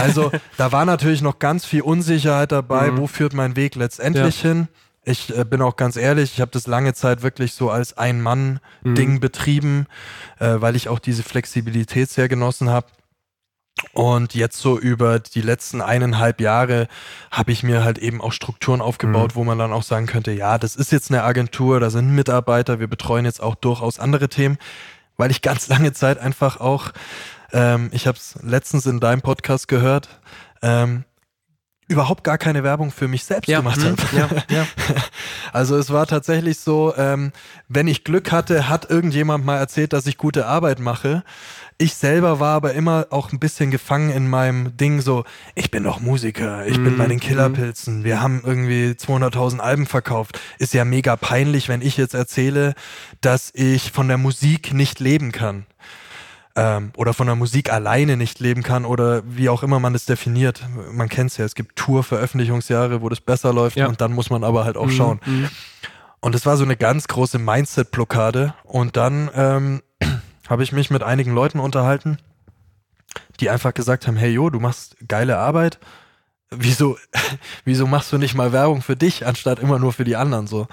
[0.00, 2.98] Also da war natürlich noch ganz viel Unsicherheit dabei, Mhm.
[2.98, 4.68] wo führt mein Weg letztendlich hin.
[5.08, 9.12] Ich äh, bin auch ganz ehrlich, ich habe das lange Zeit wirklich so als Ein-Mann-Ding
[9.14, 9.20] Mhm.
[9.20, 9.86] betrieben,
[10.40, 12.88] äh, weil ich auch diese Flexibilität sehr genossen habe.
[13.92, 16.88] Und jetzt so über die letzten eineinhalb Jahre
[17.30, 19.36] habe ich mir halt eben auch Strukturen aufgebaut, Mhm.
[19.36, 22.80] wo man dann auch sagen könnte, ja, das ist jetzt eine Agentur, da sind Mitarbeiter,
[22.80, 24.58] wir betreuen jetzt auch durchaus andere Themen,
[25.18, 26.90] weil ich ganz lange Zeit einfach auch,
[27.52, 30.08] ähm, ich habe es letztens in deinem Podcast gehört,
[30.62, 31.04] ähm,
[31.88, 33.58] überhaupt gar keine Werbung für mich selbst Ja.
[33.58, 33.84] gemacht Mhm.
[33.84, 34.02] habe.
[34.16, 34.28] ja.
[34.56, 34.66] Ja.
[35.52, 37.32] Also es war tatsächlich so, ähm,
[37.68, 41.22] wenn ich Glück hatte, hat irgendjemand mal erzählt, dass ich gute Arbeit mache.
[41.78, 45.84] Ich selber war aber immer auch ein bisschen gefangen in meinem Ding so, ich bin
[45.84, 50.40] doch Musiker, ich bin Mhm, bei den Killerpilzen, wir haben irgendwie 200.000 Alben verkauft.
[50.58, 52.74] Ist ja mega peinlich, wenn ich jetzt erzähle,
[53.20, 55.66] dass ich von der Musik nicht leben kann.
[56.58, 60.06] Ähm, oder von der Musik alleine nicht leben kann oder wie auch immer man es
[60.06, 60.62] definiert.
[60.90, 63.86] Man kennt es ja, es gibt Tour-Veröffentlichungsjahre, wo das besser läuft Ja.
[63.88, 64.90] und dann muss man aber halt auch Mhm.
[64.90, 65.20] schauen.
[65.26, 65.48] Mhm.
[66.20, 68.54] Und es war so eine ganz große Mindset-Blockade.
[68.64, 69.82] Und dann ähm,
[70.48, 72.18] habe ich mich mit einigen Leuten unterhalten,
[73.40, 75.78] die einfach gesagt haben, hey Jo, du machst geile Arbeit.
[76.50, 76.96] Wieso,
[77.64, 80.66] wieso machst du nicht mal Werbung für dich, anstatt immer nur für die anderen so?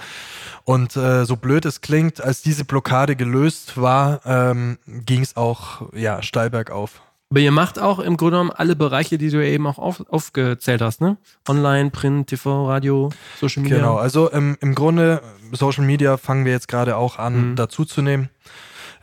[0.66, 5.92] Und äh, so blöd es klingt, als diese Blockade gelöst war, ähm, ging es auch
[5.94, 7.02] ja, steil bergauf.
[7.32, 10.04] Aber ihr macht auch im Grunde genommen alle Bereiche, die du ja eben auch auf,
[10.10, 11.18] aufgezählt hast, ne?
[11.50, 13.10] Online, Print, TV, Radio,
[13.40, 13.80] Social Media.
[13.80, 17.56] Genau, also im, im Grunde, Social Media fangen wir jetzt gerade auch an Mhm.
[17.56, 18.30] dazuzunehmen.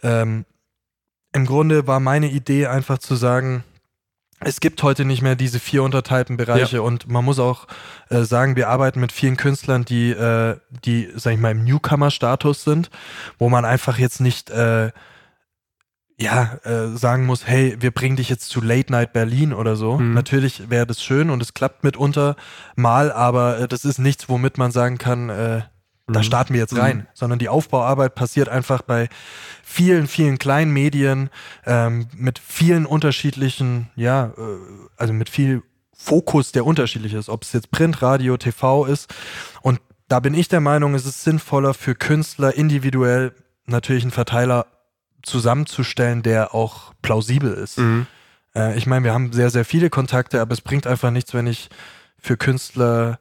[0.05, 0.45] Ähm,
[1.33, 3.65] Im Grunde war meine Idee einfach zu sagen,
[4.41, 7.67] es gibt heute nicht mehr diese vier unterteilten Bereiche und man muss auch
[8.09, 12.65] äh, sagen, wir arbeiten mit vielen Künstlern, die, äh, die, sag ich mal, im Newcomer-Status
[12.65, 12.91] sind,
[13.39, 14.91] wo man einfach jetzt nicht äh,
[16.19, 19.99] ja, äh, sagen muss, hey, wir bringen dich jetzt zu Late Night Berlin oder so.
[19.99, 20.15] Mhm.
[20.15, 22.37] Natürlich wäre das schön und es klappt mitunter
[22.77, 25.63] mal, aber äh, das ist nichts, womit man sagen kann, äh,
[26.13, 26.25] da Mhm.
[26.25, 27.07] starten wir jetzt rein, Mhm.
[27.15, 29.09] sondern die Aufbauarbeit passiert einfach bei
[29.63, 31.31] vielen, vielen kleinen Medien
[31.67, 34.31] ähm, mit vielen unterschiedlichen, ja, äh,
[34.97, 35.63] also mit viel
[35.95, 39.13] Fokus, der unterschiedlich ist, ob es jetzt Print, Radio, TV ist.
[39.61, 43.33] Und da bin ich der Meinung, es ist sinnvoller für Künstler individuell
[43.67, 44.67] natürlich einen Verteiler
[45.23, 47.79] zusammenzustellen, der auch plausibel ist.
[47.79, 48.07] Mhm.
[48.55, 51.47] Äh, ich meine, wir haben sehr, sehr viele Kontakte, aber es bringt einfach nichts, wenn
[51.47, 51.69] ich
[52.19, 53.19] für Künstler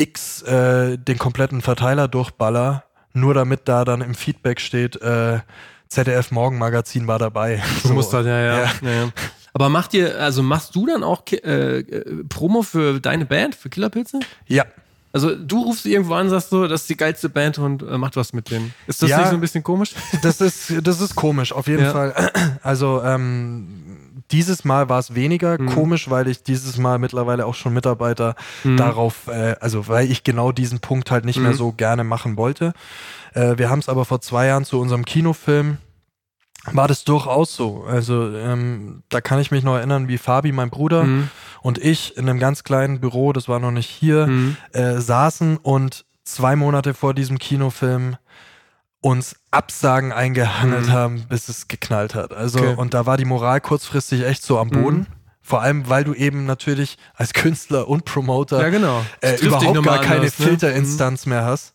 [0.00, 5.40] X äh, den kompletten Verteiler durchballer, nur damit da dann im Feedback steht, äh,
[5.88, 7.62] ZDF Morgenmagazin war dabei.
[7.82, 8.56] So muss das, ja, ja.
[8.58, 8.70] Ja.
[8.82, 8.90] ja.
[9.04, 9.08] ja.
[9.52, 13.68] Aber macht ihr, also machst du dann auch äh, äh, Promo für deine Band, für
[13.68, 14.20] Killerpilze?
[14.46, 14.64] Ja,
[15.12, 18.14] Also du rufst irgendwo an, sagst so, das ist die geilste Band und äh, macht
[18.16, 18.72] was mit denen.
[18.86, 19.18] Ist das Ja.
[19.18, 19.90] nicht so ein bisschen komisch?
[20.22, 21.90] das ist, das ist komisch, auf jeden Ja.
[21.90, 22.30] Fall.
[22.62, 23.89] Also ähm,
[24.32, 25.66] dieses Mal war es weniger Mhm.
[25.66, 28.76] komisch, weil ich dieses Mal mittlerweile auch schon Mitarbeiter Mhm.
[28.76, 31.56] darauf, äh, also weil ich genau diesen Punkt halt nicht mehr Mhm.
[31.56, 32.72] so gerne machen wollte.
[33.34, 35.78] Äh, wir haben es aber vor zwei Jahren zu unserem Kinofilm
[36.72, 37.84] war das durchaus so.
[37.88, 41.30] Also ähm, da kann ich mich noch erinnern, wie Fabi, mein Bruder Mhm.
[41.62, 44.56] und ich in einem ganz kleinen Büro, das war noch nicht hier, Mhm.
[44.72, 48.16] äh, saßen und zwei Monate vor diesem Kinofilm
[49.00, 50.92] uns Absagen eingehangelt Mhm.
[50.92, 52.32] haben, bis es geknallt hat.
[52.32, 52.74] Also, Okay.
[52.76, 54.98] und da war die Moral kurzfristig echt so am Boden.
[54.98, 55.06] Mhm.
[55.42, 59.04] Vor allem, weil du eben natürlich als Künstler und Promoter Ja, genau.
[59.20, 60.46] äh, überhaupt gar keine anders, ne?
[60.46, 61.72] Filterinstanz mehr hast.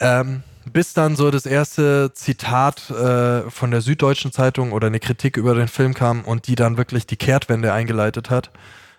[0.00, 5.36] Ähm, bis dann so das erste Zitat äh, von der Süddeutschen Zeitung oder eine Kritik
[5.36, 8.50] über den Film kam und die dann wirklich die Kehrtwende eingeleitet hat.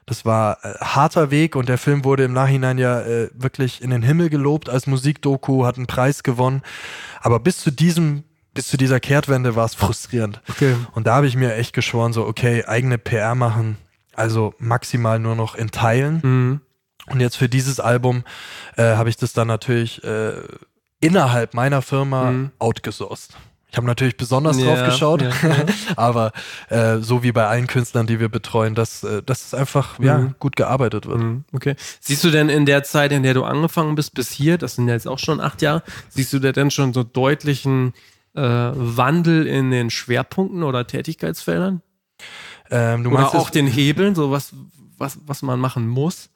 [0.09, 3.91] Das war äh, harter Weg und der Film wurde im Nachhinein ja äh, wirklich in
[3.91, 6.63] den Himmel gelobt als Musikdoku, hat einen Preis gewonnen.
[7.21, 8.23] Aber bis zu diesem,
[8.55, 10.41] bis zu dieser Kehrtwende war es frustrierend.
[10.49, 10.75] Okay.
[10.93, 13.77] Und da habe ich mir echt geschworen, so, okay, eigene PR machen,
[14.15, 16.61] also maximal nur noch in Teilen Mhm.
[17.05, 18.23] Und jetzt für dieses Album
[18.77, 20.33] äh, habe ich das dann natürlich äh,
[20.99, 22.51] innerhalb meiner Firma Mhm.
[22.59, 23.35] outgesourced.
[23.71, 25.65] Ich habe natürlich besonders Ja, drauf geschaut, ja, ja.
[25.95, 26.31] aber
[26.69, 30.17] äh, so wie bei allen Künstlern, die wir betreuen, dass, äh, dass es einfach ja,
[30.17, 30.35] Mhm.
[30.39, 31.19] gut gearbeitet wird.
[31.19, 31.75] Mhm, Okay.
[31.99, 34.87] Siehst du denn in der Zeit, in der du angefangen bist, bis hier, das sind
[34.87, 37.93] ja jetzt auch schon acht Jahre, siehst du da denn schon so deutlichen
[38.33, 41.81] äh, Wandel in den Schwerpunkten oder Tätigkeitsfeldern?
[42.71, 44.53] Ähm, du oder meinst auch den Hebeln, so was,
[44.97, 46.29] was, was man machen muss?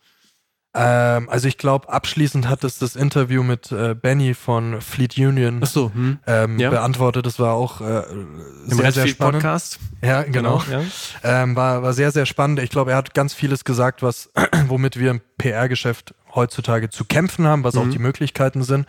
[0.76, 5.64] Ähm, also ich glaube, abschließend hat es das Interview mit äh, Benny von Fleet Union
[5.66, 6.18] so, hm.
[6.26, 6.72] ähm, ja.
[6.72, 7.26] beantwortet.
[7.28, 9.44] Das war auch äh, Im sehr, sehr Redfield spannend.
[9.44, 9.80] Podcast.
[10.02, 10.64] Ja, genau.
[10.72, 10.82] Ja.
[11.24, 12.60] Ähm, war, war sehr, sehr spannend.
[12.60, 14.32] Ich glaube, er hat ganz vieles gesagt, was,
[14.68, 17.92] womit wir im PR-Geschäft heutzutage zu kämpfen haben, was auch Mhm.
[17.92, 18.88] die Möglichkeiten sind.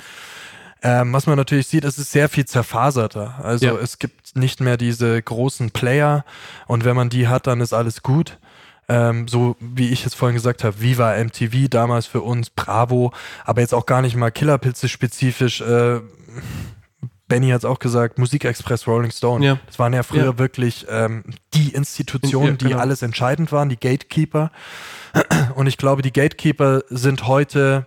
[0.83, 3.35] Ähm, was man natürlich sieht, es ist sehr viel zerfaserter.
[3.43, 3.75] Also Ja.
[3.75, 6.25] es gibt nicht mehr diese großen Player
[6.67, 8.39] und wenn man die hat, dann ist alles gut.
[8.89, 13.13] Ähm, so wie ich es vorhin gesagt habe, Viva MTV damals für uns, Bravo,
[13.45, 15.61] aber jetzt auch gar nicht mal Killerpilze spezifisch.
[15.63, 16.01] Äh,
[17.27, 19.45] Benny hat es auch gesagt, Musikexpress, Rolling Stone.
[19.45, 19.59] Ja.
[19.67, 20.39] Das waren ja früher Ja.
[20.39, 22.79] wirklich ähm, die Institutionen, Ja, die genau.
[22.81, 24.51] alles entscheidend waren, die Gatekeeper.
[25.55, 27.87] Und ich glaube, die Gatekeeper sind heute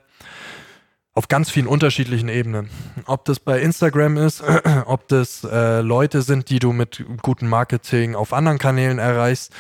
[1.14, 2.70] auf ganz vielen unterschiedlichen Ebenen.
[3.06, 4.44] Ob das bei Instagram ist,
[4.86, 9.52] ob das äh, Leute sind, die du mit gutem Marketing auf anderen Kanälen erreichst.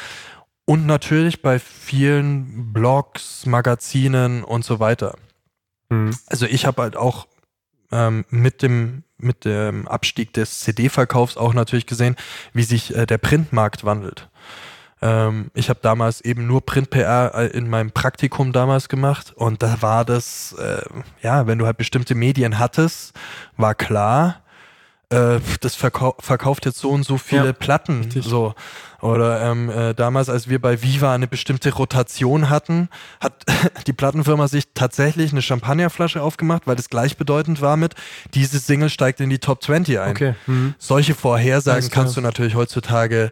[0.69, 5.15] Und natürlich bei vielen Blogs, Magazinen und so weiter.
[5.89, 6.13] Hm.
[6.27, 7.27] Also ich habe halt auch
[7.91, 12.17] ähm, mit dem mit dem Abstieg des CD-Verkaufs auch natürlich gesehen,
[12.53, 14.29] wie sich äh, der Printmarkt wandelt.
[15.01, 19.81] Ähm, ich habe damals eben nur Print-PR äh, in meinem Praktikum damals gemacht und da
[19.81, 20.81] war das, äh,
[21.21, 23.13] ja, wenn du halt bestimmte Medien hattest,
[23.55, 24.43] war klar,
[25.09, 27.99] äh, das verkau verkauft jetzt so und so viele Ja, Platten.
[28.03, 28.25] richtig.
[28.25, 28.53] So.
[28.99, 32.89] Oder ähm, äh, damals, als wir bei Viva eine bestimmte Rotation hatten,
[33.19, 33.45] hat
[33.87, 37.95] die Plattenfirma sich tatsächlich eine Champagnerflasche aufgemacht, weil das gleichbedeutend war mit,
[38.33, 40.11] diese Single steigt in die Top 20 ein.
[40.11, 40.35] Okay.
[40.45, 40.73] Hm.
[40.79, 43.31] Solche Vorhersagen kannst du natürlich heutzutage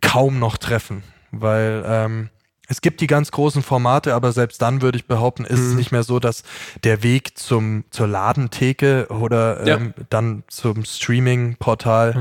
[0.00, 2.30] kaum noch treffen, weil ähm,
[2.70, 5.76] es gibt die ganz großen Formate, aber selbst dann würde ich behaupten, ist es Mhm.
[5.76, 6.42] nicht mehr so, dass
[6.84, 9.76] der Weg zum, zur Ladentheke oder Ja.
[9.76, 12.14] ähm, dann zum Streaming-Portal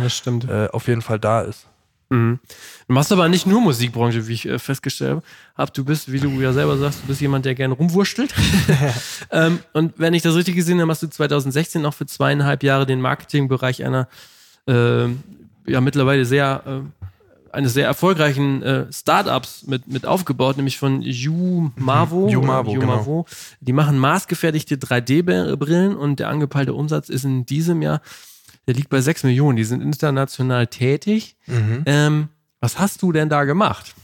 [0.48, 1.68] Ja, äh, auf jeden Fall da ist.
[2.10, 2.40] Mhm.
[2.88, 5.22] Du machst aber nicht nur Musikbranche, wie ich äh, festgestellt
[5.58, 5.72] habe.
[5.74, 8.34] Du bist, wie du ja selber sagst, du bist jemand, der gerne rumwurschtelt.
[9.32, 12.86] ähm, und wenn ich das richtig gesehen habe, hast du 2016 noch für zweieinhalb Jahre
[12.86, 14.08] den Marketingbereich einer
[14.68, 15.08] äh,
[15.70, 16.97] ja mittlerweile sehr äh,
[17.58, 22.28] eines sehr erfolgreichen äh, Startups mit, mit aufgebaut, nämlich von Umavo.
[22.28, 23.26] Umavo, oder Umavo.
[23.60, 28.02] Die machen maßgefertigte 3D-Brillen und der angepeilte Umsatz ist in diesem Jahr,
[28.68, 29.58] der liegt bei 6 Millionen.
[29.58, 31.36] Die sind international tätig.
[31.86, 32.28] Ähm,
[32.60, 33.96] was hast du denn da gemacht?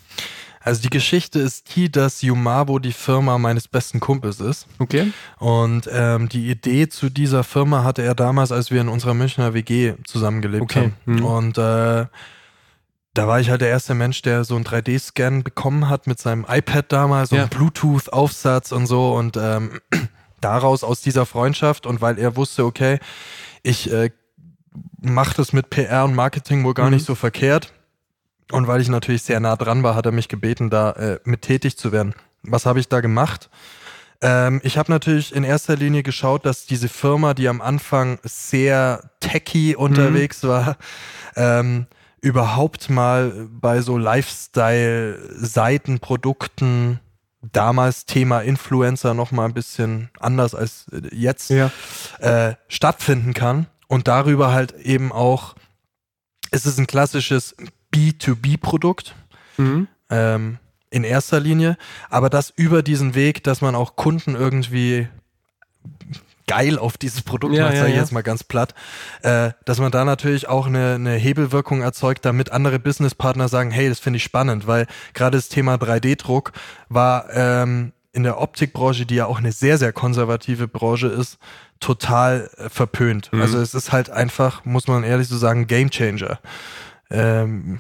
[0.59, 4.65] Also die Geschichte ist die, dass Umavo die Firma meines besten Kumpels ist.
[4.79, 5.11] Okay.
[5.37, 9.53] Und ähm, die Idee zu dieser Firma hatte er damals, als wir in unserer Münchner
[9.53, 10.79] WG zusammengelebt Okay.
[10.79, 10.93] haben.
[11.05, 11.25] Mhm.
[11.25, 12.05] Und äh,
[13.13, 16.45] da war ich halt der erste Mensch, der so einen 3D-Scan bekommen hat mit seinem
[16.49, 17.43] iPad damals Ja.
[17.43, 19.13] und Bluetooth-Aufsatz und so.
[19.13, 19.79] Und ähm,
[20.41, 22.99] daraus, aus dieser Freundschaft und weil er wusste, okay,
[23.61, 24.09] ich äh,
[25.01, 26.95] mache das mit PR und Marketing wohl gar Mhm.
[26.95, 27.71] nicht so verkehrt.
[28.51, 31.43] Und weil ich natürlich sehr nah dran war, hat er mich gebeten, da äh, mit
[31.43, 32.13] tätig zu werden.
[32.43, 33.49] Was habe ich da gemacht?
[34.21, 39.11] Ähm, ich habe natürlich in erster Linie geschaut, dass diese Firma, die am Anfang sehr
[39.19, 40.77] techy unterwegs war,
[41.35, 41.85] ähm,
[42.23, 46.99] überhaupt mal bei so Lifestyle-Seiten, Produkten,
[47.51, 51.69] damals Thema Influencer noch mal ein bisschen anders als jetzt Ja.
[52.19, 55.55] äh, stattfinden kann und darüber halt eben auch,
[56.51, 57.55] es ist ein klassisches
[57.93, 59.13] B2B-Produkt
[59.57, 59.87] Mhm.
[60.09, 60.57] ähm,
[60.89, 61.75] in erster Linie,
[62.09, 65.07] aber das über diesen Weg, dass man auch Kunden irgendwie
[66.47, 68.01] geil auf dieses Produkt Ja, macht, ja, sage ich ja.
[68.01, 68.73] jetzt mal ganz platt,
[69.21, 73.89] äh, dass man da natürlich auch eine, eine Hebelwirkung erzeugt, damit andere Businesspartner sagen, hey,
[73.89, 76.51] das finde ich spannend, weil gerade das Thema 3D-Druck
[76.89, 81.39] war ähm, in der Optikbranche, die ja auch eine sehr, sehr konservative Branche ist,
[81.79, 83.31] total äh, verpönt.
[83.33, 83.41] Mhm.
[83.41, 86.39] Also es ist halt einfach, muss man ehrlich so sagen, Gamechanger.
[87.09, 87.79] Ähm,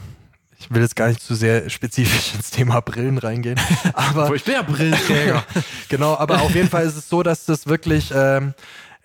[0.63, 3.59] ich will jetzt gar nicht zu sehr spezifisch ins Thema Brillen reingehen,
[3.93, 5.43] aber ich bin ja Brillenträger.
[5.89, 8.53] genau, aber auf jeden Fall ist es so, dass das wirklich ähm,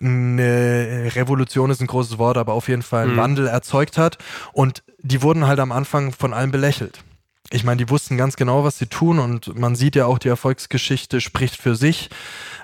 [0.01, 3.17] eine Revolution ist ein großes Wort, aber auf jeden Fall einen Mhm.
[3.17, 4.17] Wandel erzeugt hat.
[4.53, 6.99] Und die wurden halt am Anfang von allen belächelt.
[7.51, 10.27] Ich meine, die wussten ganz genau, was sie tun und man sieht ja auch, die
[10.27, 12.09] Erfolgsgeschichte spricht für sich.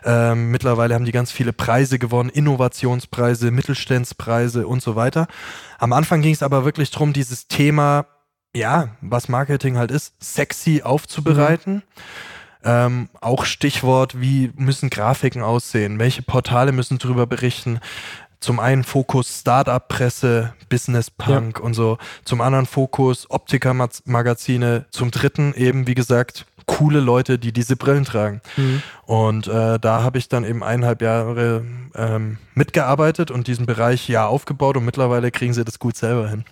[0.04, 5.28] Ähm, mittlerweile haben die ganz viele Preise gewonnen, Innovationspreise, Mittelstandspreise und so weiter.
[5.80, 8.06] Am Anfang ging es aber wirklich darum, dieses Thema,
[8.56, 11.84] ja, was Marketing halt ist, sexy aufzubereiten.
[12.63, 16.00] Ähm, auch Stichwort, wie müssen Grafiken aussehen?
[16.00, 17.80] Welche Portale müssen darüber berichten?
[18.39, 21.63] Zum einen Fokus Startup-Presse, Business-Punk ja.
[21.63, 21.98] und so.
[22.24, 24.86] Zum anderen Fokus Optiker-Magazine.
[24.89, 28.41] Zum dritten eben, wie gesagt, coole Leute, die diese Brillen tragen.
[28.58, 28.82] Mhm.
[29.06, 31.63] Und äh, da habe ich dann eben eineinhalb Jahre
[31.96, 36.46] ähm, mitgearbeitet und diesen Bereich ja aufgebaut und mittlerweile kriegen sie das gut selber hin.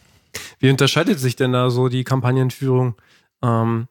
[0.59, 2.95] Wie unterscheidet sich denn da so die Kampagnenführung
[3.43, 3.87] ähm,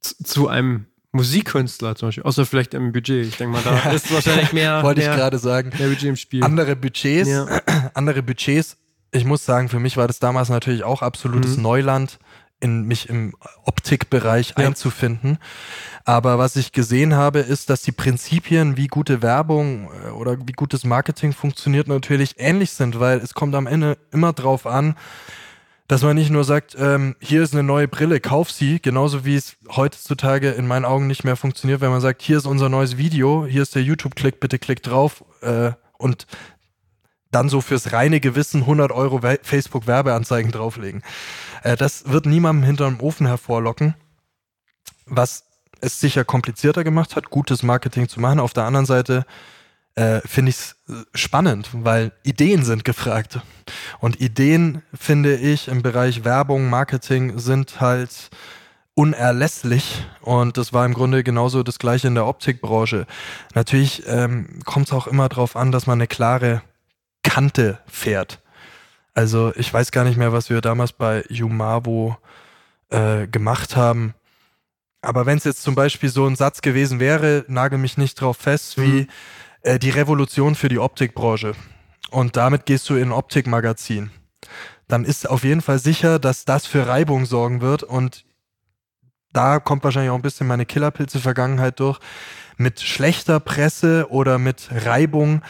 [0.00, 3.26] zu, einem Musikkünstler zum Beispiel, außer vielleicht im Budget.
[3.26, 4.82] Ich denke mal, da ja, ist wahrscheinlich mehr.
[4.84, 5.72] Wollte ich gerade sagen.
[5.78, 6.44] Mehr Budget im Spiel.
[6.44, 7.46] Andere Budgets, ja.
[7.94, 8.76] andere Budgets.
[9.12, 11.64] Ich muss sagen, für mich war das damals natürlich auch absolutes mhm.
[11.64, 12.18] Neuland,
[12.60, 14.66] in mich im Optikbereich ja.
[14.66, 15.38] einzufinden.
[16.04, 20.52] Aber was ich gesehen habe, ist, dass die Prinzipien, wie gute Werbung äh, oder wie
[20.52, 24.94] gutes Marketing funktioniert, natürlich ähnlich sind, weil es kommt am Ende immer drauf an,
[25.90, 29.34] dass man nicht nur sagt, ähm, hier ist eine neue Brille, kauf sie, genauso wie
[29.34, 32.96] es heutzutage in meinen Augen nicht mehr funktioniert, wenn man sagt, hier ist unser neues
[32.96, 36.28] Video, hier ist der YouTube-Klick, bitte klick drauf äh, und
[37.32, 41.02] dann so fürs reine Gewissen 100 Euro Facebook-Werbeanzeigen drauflegen.
[41.64, 43.96] Äh, das wird niemandem hinterm Ofen hervorlocken,
[45.06, 45.42] was
[45.80, 48.38] es sicher komplizierter gemacht hat, gutes Marketing zu machen.
[48.38, 49.26] Auf der anderen Seite
[49.94, 53.40] äh, finde ich es äh, spannend, weil Ideen sind gefragt.
[54.00, 58.30] Und Ideen, finde ich, im Bereich Werbung, Marketing sind halt
[58.94, 63.06] unerlässlich und das war im Grunde genauso das gleiche in der Optikbranche.
[63.54, 66.62] Natürlich ähm, kommt es auch immer darauf an, dass man eine klare
[67.22, 68.40] Kante fährt.
[69.14, 72.16] Also ich weiß gar nicht mehr, was wir damals bei Jumavo
[72.90, 74.14] äh, gemacht haben.
[75.02, 78.36] Aber wenn es jetzt zum Beispiel so ein Satz gewesen wäre, nagel mich nicht drauf
[78.36, 79.08] fest, mhm.
[79.62, 81.54] Äh, die Revolution für die Optikbranche.
[82.10, 84.10] Und damit gehst du in ein Optikmagazin.
[84.88, 87.82] Dann ist auf jeden Fall sicher, dass das für Reibung sorgen wird.
[87.82, 88.24] Und
[89.32, 92.00] da kommt wahrscheinlich auch ein bisschen meine Killerpilze-Vergangenheit durch.
[92.56, 95.42] Mit schlechter Presse oder mit Reibung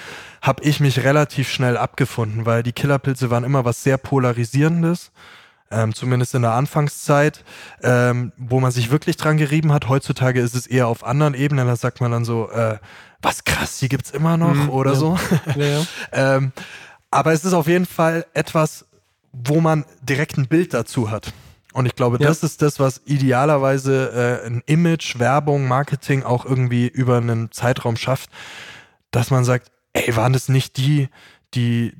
[0.42, 5.10] habe ich mich relativ schnell abgefunden, weil die Killerpilze waren immer was sehr Polarisierendes
[5.70, 7.44] ähm, zumindest in der Anfangszeit,
[7.82, 9.88] ähm, wo man sich wirklich dran gerieben hat.
[9.88, 12.78] Heutzutage ist es eher auf anderen Ebenen, da sagt man dann so, äh,
[13.22, 14.96] was krass, die gibt's immer noch mhm, oder ja.
[14.96, 15.18] so.
[15.56, 15.86] Ja, ja.
[16.12, 16.52] ähm,
[17.10, 18.86] aber es ist auf jeden Fall etwas,
[19.32, 21.32] wo man direkt ein Bild dazu hat.
[21.72, 26.88] Und ich glaube, das ist das, was idealerweise äh, ein Image, Werbung, Marketing auch irgendwie
[26.88, 28.30] über einen Zeitraum schafft,
[29.12, 31.08] dass man sagt, ey, waren das nicht die,
[31.54, 31.94] die,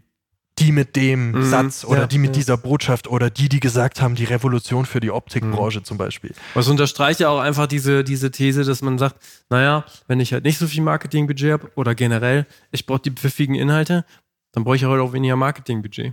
[0.61, 2.35] die mit dem mhm, Satz oder ja, die mit ja.
[2.35, 5.85] dieser Botschaft oder die, die gesagt haben, die Revolution für die Optikbranche mhm.
[5.85, 6.33] zum Beispiel.
[6.55, 9.17] Was unterstreicht ja auch einfach diese, diese These, dass man sagt,
[9.49, 13.55] naja, wenn ich halt nicht so viel Marketingbudget habe oder generell, ich brauche die pfiffigen
[13.55, 14.05] Inhalte,
[14.53, 16.13] dann brauche ich halt auch weniger Marketingbudget.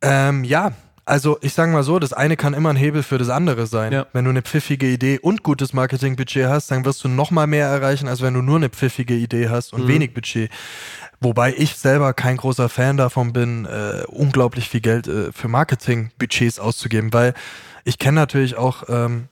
[0.00, 0.72] Ähm, ja,
[1.08, 3.92] also ich sage mal so, das eine kann immer ein Hebel für das andere sein.
[3.92, 4.06] Ja.
[4.12, 7.66] Wenn du eine pfiffige Idee und gutes Marketingbudget hast, dann wirst du noch mal mehr
[7.66, 9.88] erreichen, als wenn du nur eine pfiffige Idee hast und mhm.
[9.88, 10.50] wenig Budget.
[11.20, 16.60] Wobei ich selber kein großer Fan davon bin, äh, unglaublich viel Geld äh, für Marketingbudgets
[16.60, 17.34] auszugeben, weil
[17.84, 19.28] ich kenne natürlich auch ähm,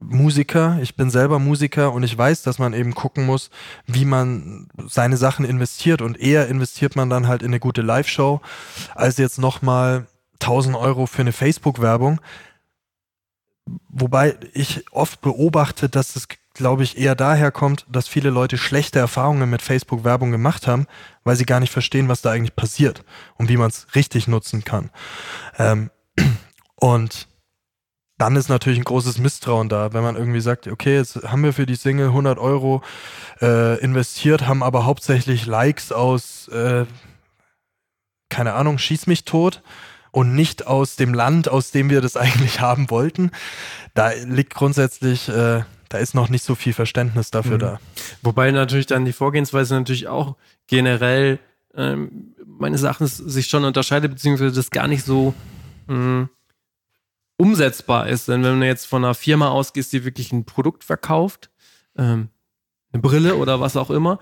[0.00, 3.50] Musiker, ich bin selber Musiker und ich weiß, dass man eben gucken muss,
[3.86, 8.40] wie man seine Sachen investiert und eher investiert man dann halt in eine gute Live-Show,
[8.94, 12.20] als jetzt nochmal 1000 Euro für eine Facebook-Werbung.
[13.88, 18.98] Wobei ich oft beobachte, dass es glaube ich, eher daher kommt, dass viele Leute schlechte
[18.98, 20.86] Erfahrungen mit Facebook-Werbung gemacht haben,
[21.24, 23.04] weil sie gar nicht verstehen, was da eigentlich passiert
[23.36, 24.90] und wie man es richtig nutzen kann.
[25.58, 25.90] Ähm,
[26.76, 27.28] und
[28.18, 31.52] dann ist natürlich ein großes Misstrauen da, wenn man irgendwie sagt, okay, jetzt haben wir
[31.52, 32.82] für die Single 100 Euro
[33.40, 36.84] äh, investiert, haben aber hauptsächlich Likes aus, äh,
[38.28, 39.62] keine Ahnung, schieß mich tot
[40.12, 43.32] und nicht aus dem Land, aus dem wir das eigentlich haben wollten.
[43.94, 45.62] Da liegt grundsätzlich äh,
[45.92, 47.60] da ist noch nicht so viel Verständnis dafür mhm.
[47.60, 47.80] da.
[48.22, 51.38] Wobei natürlich dann die Vorgehensweise natürlich auch generell
[51.74, 55.34] ähm, meines Erachtens sich schon unterscheidet, beziehungsweise das gar nicht so
[55.88, 56.28] mh, mm,
[57.36, 58.28] umsetzbar ist.
[58.28, 61.50] Denn wenn du jetzt von einer Firma ausgehst, die wirklich ein Produkt verkauft,
[61.98, 62.28] ähm,
[62.92, 64.18] eine Brille oder was auch immer,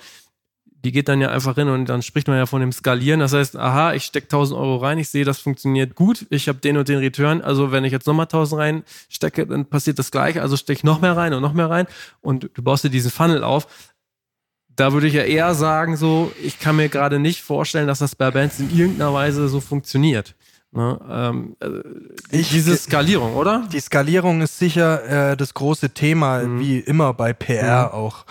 [0.84, 3.20] die geht dann ja einfach hin und dann spricht man ja von dem Skalieren.
[3.20, 6.58] Das heißt, aha, ich stecke 1000 Euro rein, ich sehe, das funktioniert gut, ich habe
[6.58, 7.42] den und den Return.
[7.42, 10.40] Also wenn ich jetzt nochmal 1000 rein stecke, dann passiert das gleiche.
[10.42, 11.86] Also stecke ich noch mehr rein und noch mehr rein
[12.20, 13.66] und du baust dir diesen Funnel auf.
[14.74, 18.16] Da würde ich ja eher sagen, so, ich kann mir gerade nicht vorstellen, dass das
[18.16, 20.34] bei Bands in irgendeiner Weise so funktioniert.
[20.72, 21.80] Ne, ähm, äh,
[22.30, 23.66] ich, diese Skalierung, oder?
[23.72, 26.60] Die Skalierung ist sicher äh, das große Thema, mhm.
[26.60, 27.92] wie immer bei PR mhm.
[27.92, 28.24] auch.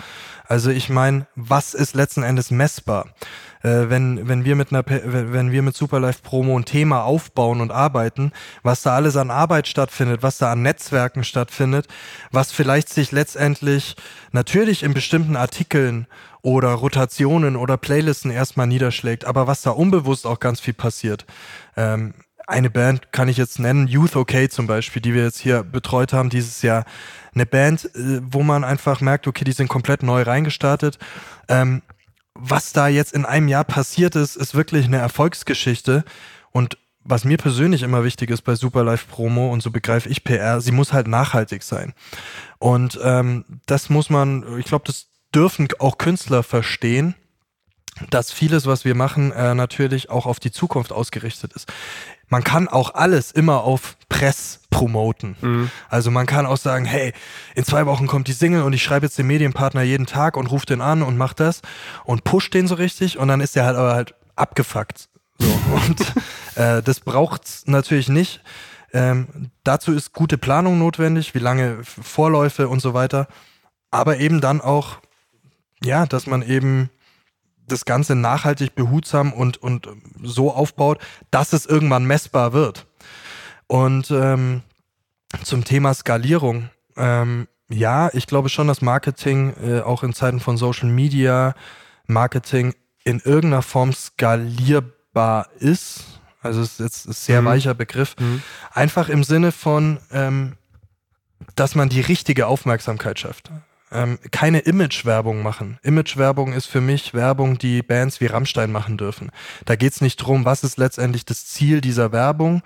[0.50, 3.14] Also ich meine, was ist letzten Endes messbar?
[3.62, 7.72] Äh, wenn, wenn wir mit einer, wenn wir mit Superlife Promo ein Thema aufbauen und
[7.72, 8.32] arbeiten,
[8.64, 11.88] was da alles an Arbeit stattfindet, was da an Netzwerken stattfindet,
[12.32, 13.96] was vielleicht sich letztendlich
[14.32, 16.08] natürlich in bestimmten Artikeln
[16.42, 21.28] oder Rotationen oder Playlisten erstmal niederschlägt, aber was da unbewusst auch ganz viel passiert.
[21.78, 22.16] Ähm,
[22.50, 26.14] eine Band kann ich jetzt nennen, Youth OK zum Beispiel, die wir jetzt hier betreut
[26.14, 26.86] haben dieses Jahr.
[27.34, 30.98] Eine Band, äh, wo man einfach merkt, okay, die sind komplett neu reingestartet.
[31.48, 31.82] Ähm,
[32.34, 36.04] was da jetzt in einem Jahr passiert ist, ist wirklich eine Erfolgsgeschichte.
[36.52, 40.62] Und was mir persönlich immer wichtig ist bei Superlife Promo, und so begreife ich PR,
[40.62, 41.94] sie muss halt nachhaltig sein.
[42.58, 47.16] Und ähm, das muss man, ich glaube, das dürfen auch Künstler verstehen,
[48.10, 51.68] dass vieles, was wir machen, äh, natürlich auch auf die Zukunft ausgerichtet ist.
[52.30, 55.36] Man kann auch alles immer auf Press promoten.
[55.42, 55.72] Mhm.
[55.90, 57.14] Also man kann auch sagen, hey,
[57.56, 60.48] in zwei Wochen kommt die Single und ich schreibe jetzt den Medienpartner jeden Tag und
[60.48, 61.62] rufe den an und mach das
[62.06, 65.10] und push den so richtig und dann ist der halt aber halt abgefuckt.
[65.38, 65.48] So.
[65.74, 66.02] Und
[66.56, 68.42] äh, das braucht's natürlich nicht.
[68.92, 73.28] Ähm, dazu ist gute Planung notwendig, wie lange Vorläufe und so weiter.
[73.92, 74.98] Aber eben dann auch,
[75.82, 76.90] ja, dass man eben
[77.72, 79.88] das Ganze nachhaltig behutsam und, und
[80.22, 81.00] so aufbaut,
[81.32, 82.88] dass es irgendwann messbar wird.
[83.68, 84.62] Und ähm,
[85.44, 86.70] zum Thema Skalierung.
[86.98, 91.54] Ähm, ja, ich glaube schon, dass Marketing äh, auch in Zeiten von Social Media
[92.08, 96.04] Marketing in irgendeiner Form skalierbar ist.
[96.42, 97.46] Also es ist jetzt ein sehr mhm.
[97.46, 98.16] weicher Begriff.
[98.20, 98.42] Mhm.
[98.72, 100.58] Einfach im Sinne von, ähm,
[101.56, 103.52] dass man die richtige Aufmerksamkeit schafft
[103.92, 105.80] ähm, keine Image-Werbung machen.
[105.84, 109.32] Image-Werbung ist für mich Werbung, die Bands wie Rammstein machen dürfen.
[109.66, 112.62] Da geht's nicht drum, was ist letztendlich das Ziel dieser Werbung,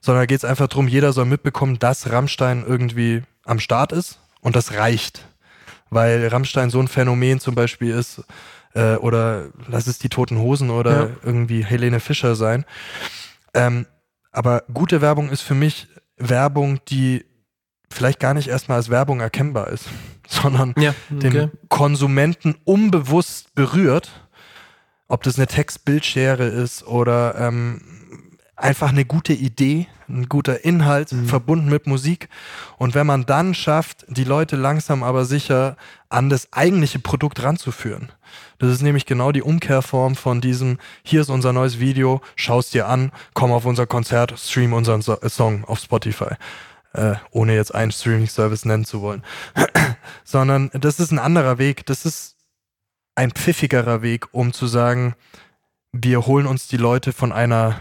[0.00, 4.56] sondern da geht's einfach drum, jeder soll mitbekommen, dass Rammstein irgendwie am Start ist und
[4.56, 5.26] das reicht.
[5.90, 8.22] Weil Rammstein so ein Phänomen zum Beispiel ist,
[8.74, 11.10] äh, oder lass es die Toten Hosen oder ja.
[11.24, 12.64] irgendwie Helene Fischer sein.
[13.54, 13.86] Ähm,
[14.30, 17.24] aber gute Werbung ist für mich Werbung, die
[17.92, 19.86] vielleicht gar nicht erstmal als Werbung erkennbar ist
[20.30, 21.30] sondern ja, okay.
[21.30, 24.10] den Konsumenten unbewusst berührt.
[25.08, 27.80] Ob das eine Textbildschere ist oder ähm,
[28.54, 31.26] einfach eine gute Idee, ein guter Inhalt mhm.
[31.26, 32.28] verbunden mit Musik.
[32.78, 35.76] Und wenn man dann schafft, die Leute langsam aber sicher
[36.10, 38.12] an das eigentliche Produkt ranzuführen.
[38.58, 42.70] Das ist nämlich genau die Umkehrform von diesem, hier ist unser neues Video, schau es
[42.70, 46.36] dir an, komm auf unser Konzert, stream unseren so Song auf Spotify
[46.92, 49.22] äh, ohne jetzt einen Streaming-Service nennen zu wollen,
[50.24, 51.86] sondern das ist ein anderer Weg.
[51.86, 52.36] Das ist
[53.14, 55.14] ein pfiffigerer Weg, um zu sagen,
[55.92, 57.78] wir holen uns die Leute von einer,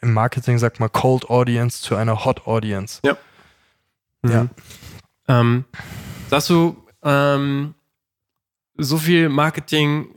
[0.00, 3.00] im Marketing sagt man Cold Audience zu einer Hot Audience.
[3.04, 3.16] Ja.
[4.22, 4.30] Mhm.
[4.30, 4.48] Ja.
[5.28, 5.64] Ähm,
[6.28, 7.74] sagst du, ähm,
[8.76, 10.08] so viel Marketing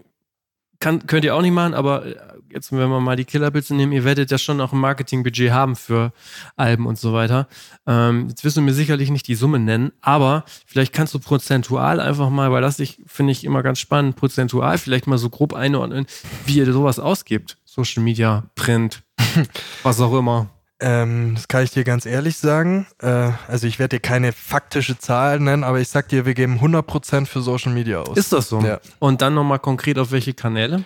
[0.79, 2.15] kann, könnt ihr auch nicht machen, aber äh,
[2.53, 5.75] jetzt, wenn wir mal die Killerbilze nehmen, ihr werdet ja schon auch ein Marketingbudget haben
[5.75, 6.11] für
[6.55, 7.47] Alben und so weiter.
[7.87, 11.99] Ähm, jetzt wirst du mir sicherlich nicht die Summe nennen, aber vielleicht kannst du prozentual
[11.99, 15.53] einfach mal, weil das ich, finde ich immer ganz spannend, prozentual vielleicht mal so grob
[15.53, 16.05] einordnen,
[16.45, 17.57] wie ihr sowas ausgibt.
[17.65, 19.03] Social Media, Print,
[19.83, 20.49] was auch immer.
[20.81, 22.87] Ähm, das kann ich dir ganz ehrlich sagen.
[23.01, 26.59] Äh, also ich werde dir keine faktische Zahl nennen, aber ich sag dir, wir geben
[26.59, 28.17] 100% für Social Media aus.
[28.17, 28.61] Ist das so?
[28.61, 28.79] Ja.
[28.99, 30.85] Und dann nochmal konkret auf welche Kanäle?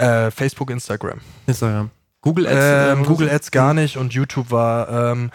[0.00, 1.20] Äh, Facebook, Instagram.
[1.46, 1.90] Instagram.
[2.22, 2.98] Google Ads?
[2.98, 5.30] Ähm, Google Ads gar nicht und YouTube war ähm,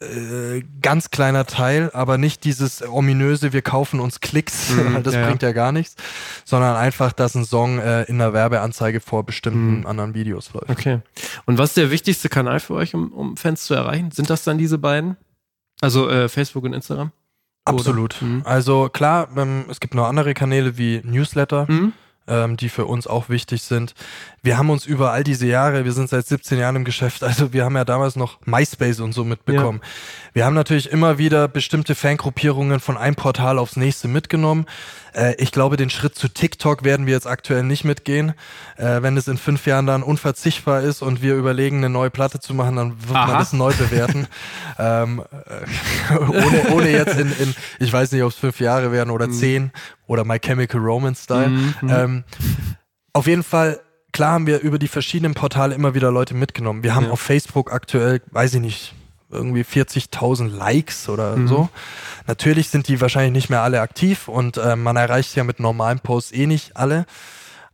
[0.00, 5.26] äh, ganz kleiner Teil, aber nicht dieses ominöse, wir kaufen uns Klicks, mhm, das ja,
[5.26, 5.96] bringt ja gar nichts,
[6.44, 9.86] sondern einfach, dass ein Song äh, in einer Werbeanzeige vor bestimmten mhm.
[9.86, 10.70] anderen Videos läuft.
[10.70, 11.00] Okay.
[11.46, 14.10] Und was ist der wichtigste Kanal für euch, um, um Fans zu erreichen?
[14.10, 15.16] Sind das dann diese beiden?
[15.80, 17.12] Also äh, Facebook und Instagram?
[17.64, 18.20] Absolut.
[18.20, 18.42] Mhm.
[18.44, 21.66] Also klar, ähm, es gibt noch andere Kanäle wie Newsletter.
[21.68, 21.94] Mhm
[22.28, 23.94] ähm, die für uns auch wichtig sind.
[24.42, 27.52] Wir haben uns über all diese Jahre, wir sind seit 17 Jahren im Geschäft, also
[27.52, 29.80] wir haben ja damals noch MySpace und so mitbekommen.
[29.82, 29.88] Ja.
[30.34, 34.66] Wir haben natürlich immer wieder bestimmte Fangruppierungen von einem Portal aufs nächste mitgenommen.
[35.16, 38.34] Äh, ich glaube, den Schritt zu TikTok werden wir jetzt aktuell nicht mitgehen.
[38.76, 42.38] Äh, wenn es in fünf Jahren dann unverzichtbar ist und wir überlegen, eine neue Platte
[42.38, 43.26] zu machen, dann wird Aha.
[43.26, 44.26] man das neu bewerten.
[44.78, 45.22] ähm,
[46.10, 49.26] äh, ohne, ohne jetzt in, in, ich weiß nicht, ob es fünf Jahre werden oder
[49.28, 49.32] mhm.
[49.32, 49.72] zehn
[50.06, 51.48] oder My Chemical Romance Style.
[51.48, 51.74] Mhm.
[51.80, 51.90] mhm.
[51.90, 52.24] Ähm,
[53.12, 53.80] auf jeden Fall
[54.16, 56.82] klar haben wir über die verschiedenen Portale immer wieder Leute mitgenommen.
[56.82, 57.10] Wir haben ja.
[57.10, 58.94] auf Facebook aktuell, weiß ich nicht,
[59.30, 61.48] irgendwie 40.000 Likes oder mhm.
[61.48, 61.68] so.
[62.26, 66.00] Natürlich sind die wahrscheinlich nicht mehr alle aktiv und äh, man erreicht ja mit normalen
[66.00, 67.04] Posts eh nicht alle.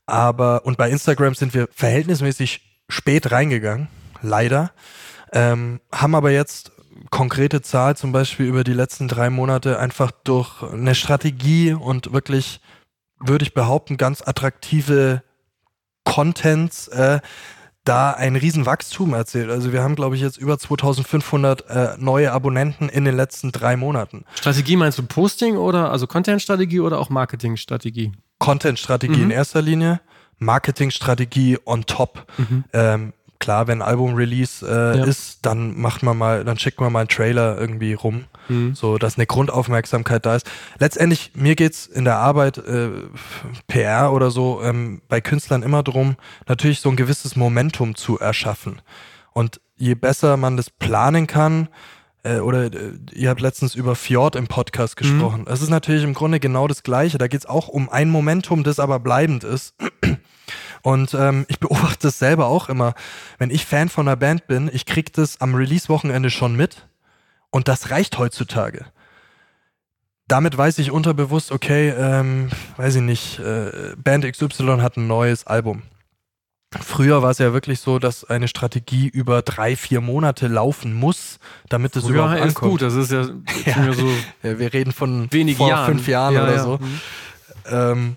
[0.04, 3.86] Aber, und bei Instagram sind wir verhältnismäßig spät reingegangen,
[4.20, 4.72] leider.
[5.32, 6.71] Ähm, haben aber jetzt
[7.10, 12.60] konkrete Zahl zum Beispiel über die letzten drei Monate einfach durch eine Strategie und wirklich
[13.20, 15.22] würde ich behaupten, ganz attraktive
[16.04, 17.20] Contents äh,
[17.84, 19.50] da ein Riesenwachstum erzählt.
[19.50, 23.76] Also wir haben, glaube ich, jetzt über 2500 äh, neue Abonnenten in den letzten drei
[23.76, 24.24] Monaten.
[24.34, 28.12] Strategie meinst du Posting oder also Content-Strategie oder auch Marketing-Strategie?
[28.38, 29.24] Content-Strategie Mhm.
[29.24, 30.00] in erster Linie,
[30.38, 32.26] Marketing-Strategie on top.
[32.38, 32.64] Mhm.
[32.72, 33.12] Ähm,
[33.42, 35.04] klar, wenn Album-Release äh, Ja.
[35.04, 38.74] ist, dann macht man mal, dann schickt man mal einen Trailer irgendwie rum, Mhm.
[38.74, 40.50] so dass eine Grundaufmerksamkeit da ist.
[40.78, 42.88] Letztendlich, mir geht's in der Arbeit, äh,
[43.66, 46.16] PR oder so, ähm, bei Künstlern immer drum,
[46.48, 48.80] natürlich so ein gewisses Momentum zu erschaffen.
[49.32, 51.68] Und je besser man das planen kann,
[52.24, 55.44] äh, oder äh, ihr habt letztens über Fjord im Podcast gesprochen.
[55.46, 57.18] Das ist natürlich im Grunde genau das Gleiche.
[57.18, 59.74] Da geht's auch um ein Momentum, das aber bleibend ist.
[60.82, 62.94] Und ähm, ich beobachte das selber auch immer.
[63.38, 66.86] Wenn ich Fan von einer Band bin, ich krieg das am Release-Wochenende schon mit.
[67.50, 68.86] Und das reicht heutzutage.
[70.28, 75.46] Damit weiß ich unterbewusst, okay, ähm, weiß ich nicht, äh, Band XY hat ein neues
[75.46, 75.82] Album.
[76.80, 81.38] Früher war es ja wirklich so, dass eine Strategie über drei, vier Monate laufen muss,
[81.68, 82.70] damit es überhaupt Ja, ist ankommt.
[82.72, 82.82] gut.
[82.82, 83.26] Das ist ja,
[83.66, 83.92] Ja.
[83.92, 84.08] so
[84.42, 85.92] Ja, wir reden von wenige vor Jahren.
[85.96, 86.78] fünf Jahren Ja, oder so.
[86.78, 87.00] Mhm.
[87.70, 88.16] Ähm,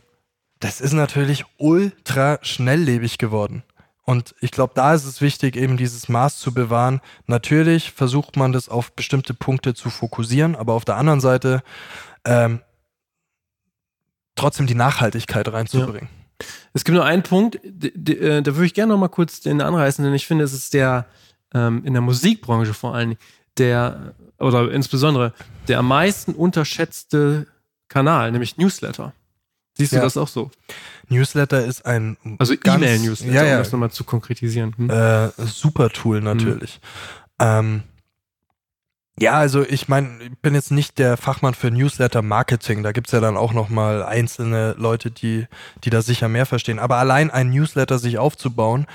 [0.65, 3.61] das ist natürlich ultra schnelllebig geworden.
[4.03, 7.01] Und ich glaube, da ist es wichtig, eben dieses Maß zu bewahren.
[7.27, 11.61] Natürlich versucht man das auf bestimmte Punkte zu fokussieren, aber auf der anderen Seite
[12.25, 12.61] ähm,
[14.33, 16.09] trotzdem die Nachhaltigkeit reinzubringen.
[16.73, 20.03] Es gibt nur einen Punkt, äh, da würde ich gerne noch mal kurz den anreißen,
[20.03, 21.05] denn ich finde, es ist der
[21.53, 23.17] ähm, in der Musikbranche vor allem
[23.59, 25.31] der oder insbesondere
[25.67, 27.45] der am meisten unterschätzte
[27.87, 29.13] Kanal, nämlich Newsletter.
[29.77, 30.01] Siehst du Ja.
[30.03, 30.51] das auch so?
[31.09, 34.73] Newsletter ist ein Also E-Mail-Newsletter, ja, um ja, das nochmal zu konkretisieren.
[34.77, 34.89] Hm?
[34.89, 36.79] äh, super Tool natürlich.
[37.39, 37.83] Ähm,
[39.19, 42.83] ja, also ich meine, ich bin jetzt nicht der Fachmann für Newsletter-Marketing.
[42.83, 45.47] Da gibt's ja dann auch noch mal einzelne Leute, die,
[45.83, 46.79] die da sicher mehr verstehen.
[46.79, 48.87] Aber allein ein Newsletter sich aufzubauen,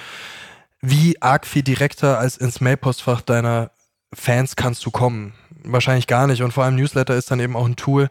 [0.82, 3.70] wie arg viel direkter als ins Mailpostfach deiner
[4.12, 5.34] Fans kannst du kommen?
[5.64, 6.42] Wahrscheinlich gar nicht.
[6.42, 8.08] Und vor allem Newsletter ist dann eben auch ein Tool,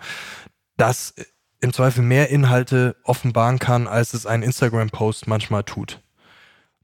[0.77, 1.13] das
[1.61, 6.01] im Zweifel mehr Inhalte offenbaren kann, als es ein Instagram-Post manchmal tut.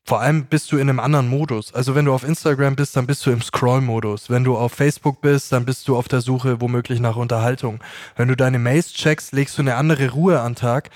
[0.07, 1.73] Vor allem bist du in einem anderen Modus.
[1.73, 4.29] Also wenn du auf Instagram bist, dann bist du im Scroll-Modus.
[4.29, 7.79] Wenn du auf Facebook bist, dann bist du auf der Suche womöglich nach Unterhaltung.
[8.15, 10.91] Wenn du deine Mails checkst, legst du eine andere Ruhe an den Tag.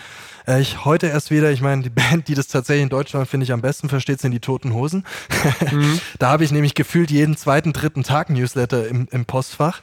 [0.46, 3.46] Äh, ich heute erst wieder, ich meine, die Band, die das tatsächlich in Deutschland, finde
[3.46, 5.04] ich, am besten versteht, sind die Toten Hosen.
[5.72, 6.00] Mhm.
[6.20, 9.82] Da habe ich nämlich gefühlt jeden zweiten, dritten Tag Newsletter im, im Postfach.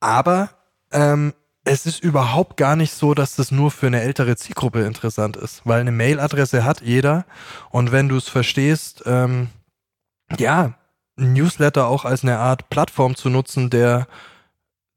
[0.00, 0.50] Aber
[0.92, 1.34] ähm,
[1.64, 5.62] es ist überhaupt gar nicht so, dass das nur für eine ältere Zielgruppe interessant ist,
[5.64, 7.24] weil eine Mailadresse hat jeder
[7.70, 9.48] und wenn du es verstehst, ähm,
[10.38, 10.74] ja,
[11.16, 14.06] Newsletter auch als eine Art Plattform zu nutzen, der,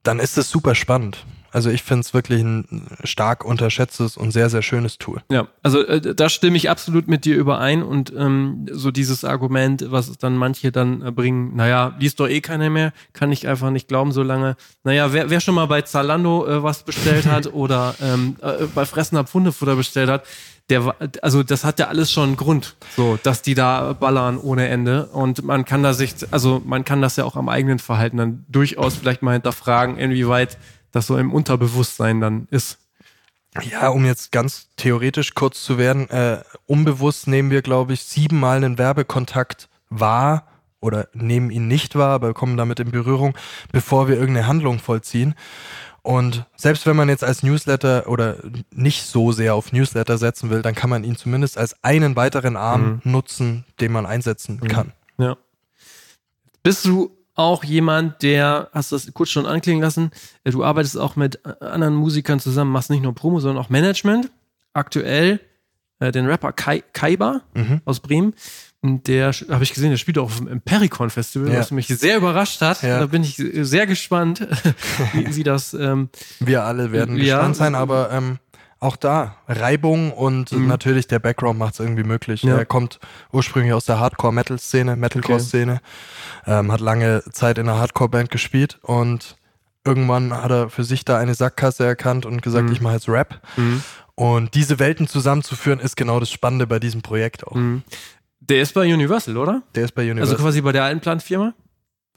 [0.04, 1.26] dann ist es super spannend.
[1.56, 5.22] Also ich finde es wirklich ein stark unterschätztes und sehr, sehr schönes Tool.
[5.32, 9.86] Ja, also äh, da stimme ich absolut mit dir überein und ähm, so dieses Argument,
[9.90, 13.70] was dann manche dann äh, bringen, naja, liest doch eh keiner mehr, kann ich einfach
[13.70, 14.58] nicht glauben so lange.
[14.84, 18.86] Naja, wer, wer schon mal bei Zalando äh, was bestellt hat oder ähm, äh, bei
[18.86, 20.26] Fressen ab Hundefutter bestellt hat,
[20.70, 24.68] der also das hat ja alles schon einen Grund, so, dass die da ballern ohne
[24.68, 28.18] Ende und man kann da sich, also man kann das ja auch am eigenen Verhalten
[28.18, 30.58] dann durchaus vielleicht mal hinterfragen, inwieweit
[30.96, 32.80] das so im Unterbewusstsein dann ist.
[33.62, 38.58] Ja, um jetzt ganz theoretisch kurz zu werden, äh, unbewusst nehmen wir, glaube ich, siebenmal
[38.58, 40.48] einen Werbekontakt wahr
[40.80, 43.38] oder nehmen ihn nicht wahr, aber kommen damit in Berührung,
[43.72, 45.36] bevor wir irgendeine Handlung vollziehen.
[46.02, 48.38] Und selbst wenn man jetzt als Newsletter oder
[48.72, 52.56] nicht so sehr auf Newsletter setzen will, dann kann man ihn zumindest als einen weiteren
[52.56, 54.92] Arm nutzen, den man einsetzen kann.
[55.18, 55.38] Ja.
[56.62, 60.12] Bist du auch jemand, der, hast du das kurz schon anklingen lassen,
[60.44, 63.70] äh, du arbeitest auch mit äh, anderen Musikern zusammen, machst nicht nur Promo, sondern auch
[63.70, 64.32] Management.
[64.74, 65.40] Aktuell
[66.00, 67.82] äh, den Rapper Kai, Kaiba Mhm.
[67.86, 68.34] aus Bremen.
[68.82, 71.60] Und der, habe ich gesehen, der spielt auch auf dem Pericon Festival, Ja.
[71.60, 72.84] was mich sehr überrascht hat.
[72.84, 73.00] Ja.
[73.00, 74.46] Da bin ich sehr gespannt,
[75.14, 76.10] wie, wie das, ähm,
[76.40, 77.38] Wir alle werden Ja.
[77.38, 78.38] gespannt sein, aber ähm,
[78.80, 80.68] auch da Reibung und Mhm.
[80.68, 82.44] natürlich der Background macht es irgendwie möglich.
[82.44, 82.58] Ja.
[82.58, 83.00] Er kommt
[83.32, 85.80] ursprünglich aus der Hardcore-Metal-Szene, Metalcore-Szene,
[86.46, 89.38] ähm, hat lange Zeit in einer Hardcore-Band gespielt und
[89.86, 92.74] irgendwann hat er für sich da eine Sackgasse erkannt und gesagt, Mhm.
[92.74, 93.40] ich mache jetzt Rap.
[93.56, 93.82] Mhm.
[94.16, 97.56] Und diese Welten zusammenzuführen, ist genau das Spannende bei diesem Projekt auch.
[97.56, 97.82] mh.
[98.40, 99.64] der ist bei Universal, oder?
[99.74, 100.38] Der ist bei Also Universal.
[100.38, 101.54] quasi bei der alten Planfirma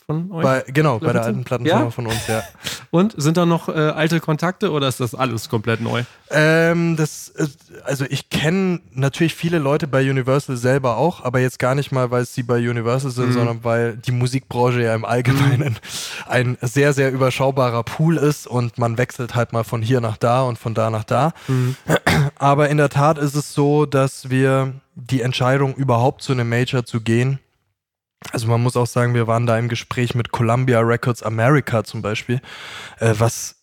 [0.08, 0.42] von euch?
[0.42, 1.90] Bei, genau, bei der alten Plattenfirma Ja?
[1.90, 2.42] von uns, ja.
[2.90, 6.04] Und sind da noch äh, alte Kontakte oder ist das alles komplett neu?
[6.30, 11.58] Ähm, das, ist- also ich kenne natürlich viele Leute bei Universal selber auch, aber jetzt
[11.58, 13.32] gar nicht mal, weil sie bei Universal sind, Mhm.
[13.34, 15.76] sondern weil die Musikbranche ja im Allgemeinen
[16.26, 20.40] ein sehr, sehr überschaubarer Pool ist und man wechselt halt mal von hier nach da
[20.42, 21.32] und von da nach da.
[21.48, 21.76] Mhm.
[22.38, 26.84] Aber in der Tat ist es so, dass wir die Entscheidung überhaupt zu einem Major
[26.86, 27.38] zu gehen,
[28.32, 32.02] also man muss auch sagen, wir waren da im Gespräch mit Columbia Records America zum
[32.02, 32.40] Beispiel,
[32.98, 33.56] äh, was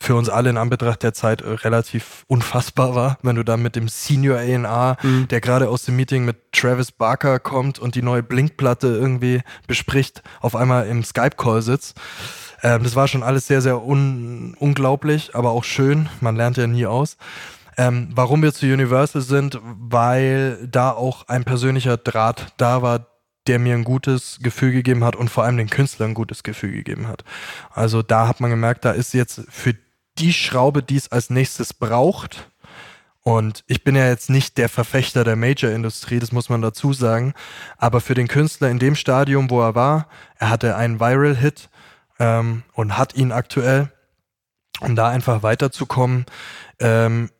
[0.00, 3.76] für uns alle in Anbetracht der Zeit äh, relativ unfassbar war, wenn du da mit
[3.76, 5.28] dem Senior A&R, Mhm.
[5.28, 10.22] der gerade aus dem Meeting mit Travis Barker kommt und die neue Blink-Platte irgendwie bespricht,
[10.40, 11.96] auf einmal im Skype-Call sitzt.
[12.62, 16.08] Ähm, das war schon alles sehr, sehr un unglaublich, aber auch schön.
[16.20, 17.16] Man lernt ja nie aus.
[17.76, 23.06] Ähm, warum wir zu Universal sind, weil da auch ein persönlicher Draht da war,
[23.46, 26.72] der mir ein gutes Gefühl gegeben hat und vor allem den Künstlern ein gutes Gefühl
[26.72, 27.24] gegeben hat.
[27.70, 29.74] Also da hat man gemerkt, da ist jetzt für
[30.18, 32.50] die Schraube, die es als nächstes braucht.
[33.22, 37.32] Und ich bin ja jetzt nicht der Verfechter der Major-Industrie, das muss man dazu sagen.
[37.78, 41.70] Aber für den Künstler in dem Stadium, wo er war, er hatte einen Viral-Hit
[42.18, 43.90] ähm, und hat ihn aktuell,
[44.80, 46.26] um da einfach weiterzukommen,
[46.80, 47.30] ähm,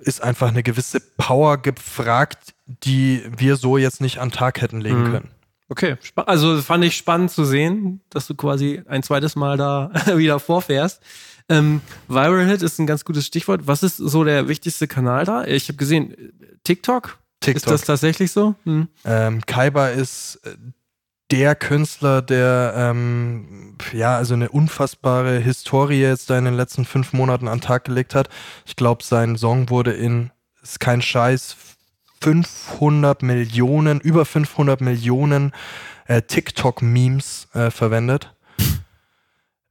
[0.00, 4.80] ist einfach eine gewisse Power gefragt, die wir so jetzt nicht an den Tag hätten
[4.80, 5.10] legen Mhm.
[5.12, 5.30] können.
[5.68, 10.38] Okay, also fand ich spannend zu sehen, dass du quasi ein zweites Mal da wieder
[10.38, 11.02] vorfährst.
[11.48, 13.66] Ähm, Viral Hit ist ein ganz gutes Stichwort.
[13.66, 15.44] Was ist so der wichtigste Kanal da?
[15.44, 16.32] Ich habe gesehen, äh,
[16.64, 17.18] TikTok?
[17.40, 17.56] TikTok.
[17.56, 18.54] Ist das tatsächlich so?
[18.64, 18.88] Hm.
[19.04, 20.56] Ähm, Kaiba ist äh,
[21.30, 27.12] der Künstler, der ähm, ja also eine unfassbare Historie jetzt da in den letzten fünf
[27.12, 28.28] Monaten an den Tag gelegt hat.
[28.64, 30.30] Ich glaube, sein Song wurde in,
[30.62, 31.56] ist kein Scheiß,
[32.20, 35.52] 500 Millionen, über 500 Millionen
[36.06, 38.32] äh, TikTok-Memes äh, verwendet.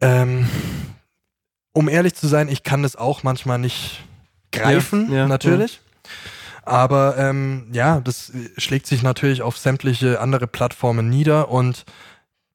[0.01, 0.49] Ähm,
[1.71, 4.03] um ehrlich zu sein, ich kann das auch manchmal nicht
[4.51, 5.79] greifen, Ja, ja, natürlich.
[6.65, 11.85] Aber ähm, ja, das äh, schlägt sich natürlich auf sämtliche andere Plattformen nieder und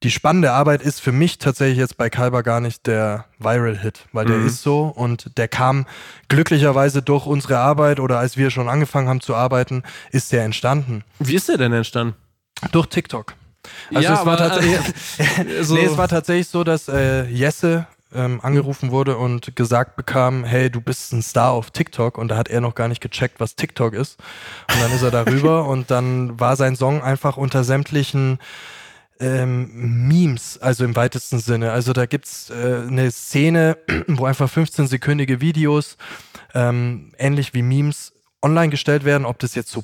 [0.03, 4.25] die spannende Arbeit ist für mich tatsächlich jetzt bei Kalber gar nicht der Viral-Hit, weil
[4.25, 4.47] der Mhm.
[4.47, 5.85] ist so und der kam
[6.27, 11.03] glücklicherweise durch unsere Arbeit oder als wir schon angefangen haben zu arbeiten, ist der entstanden.
[11.19, 12.15] Wie ist der denn entstanden?
[12.71, 13.35] Durch TikTok.
[13.93, 14.95] Also Ja, es, war aber, tatsächlich,
[15.59, 19.95] äh, so- nee, es war tatsächlich so, dass äh, Jesse ähm, angerufen wurde und gesagt
[19.95, 23.01] bekam, hey, du bist ein Star auf TikTok und da hat er noch gar nicht
[23.01, 24.19] gecheckt, was TikTok ist.
[24.73, 28.39] Und dann ist er darüber und dann war sein Song einfach unter sämtlichen
[29.19, 31.71] ähm, Memes, also im weitesten Sinne.
[31.71, 35.97] Also da gibt's äh, eine Szene, wo einfach 15-sekündige Videos,
[36.53, 39.83] ähm, ähnlich wie Memes, online gestellt werden, ob das jetzt so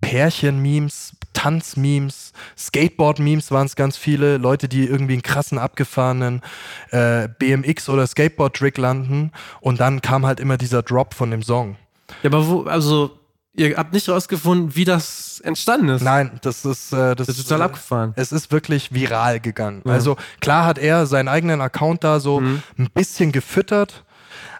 [0.00, 6.42] Pärchen-Memes, Tanz-Memes, Skateboard-Memes waren es ganz viele, Leute, die irgendwie einen krassen abgefahrenen
[6.90, 11.76] äh, BMX- oder Skateboard-Trick landen und dann kam halt immer dieser Drop von dem Song.
[12.22, 13.18] Ja, aber wo, also,
[13.54, 16.02] ihr habt nicht rausgefunden, wie das entstanden ist.
[16.02, 18.12] Nein, das ist äh, das, Das ist total äh, abgefahren.
[18.16, 19.82] Es ist wirklich viral gegangen.
[19.86, 19.92] Ja.
[19.92, 22.62] Also klar hat er seinen eigenen Account da so Mhm.
[22.78, 24.04] ein bisschen gefüttert,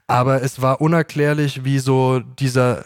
[0.07, 2.84] aber es war unerklärlich, wie so dieser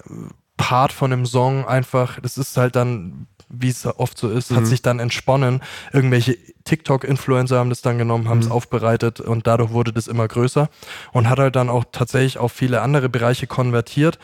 [0.57, 4.61] Part von dem Song einfach, das ist halt dann, wie es oft so ist, hat
[4.63, 4.67] Mhm.
[4.67, 5.61] sich dann entsponnen.
[5.93, 8.53] Irgendwelche TikTok-Influencer haben das dann genommen, haben es Mhm.
[8.53, 10.69] aufbereitet und dadurch wurde das immer größer
[11.13, 14.19] und hat halt dann auch tatsächlich auf viele andere Bereiche konvertiert.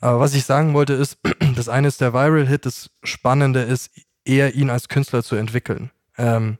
[0.00, 1.18] Aber was ich sagen wollte ist,
[1.56, 3.90] das eine ist der Viral-Hit, das Spannende ist,
[4.24, 5.90] eher ihn als Künstler zu entwickeln.
[6.16, 6.58] Ähm,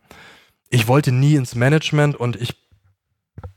[0.70, 2.67] ich wollte nie ins Management und ich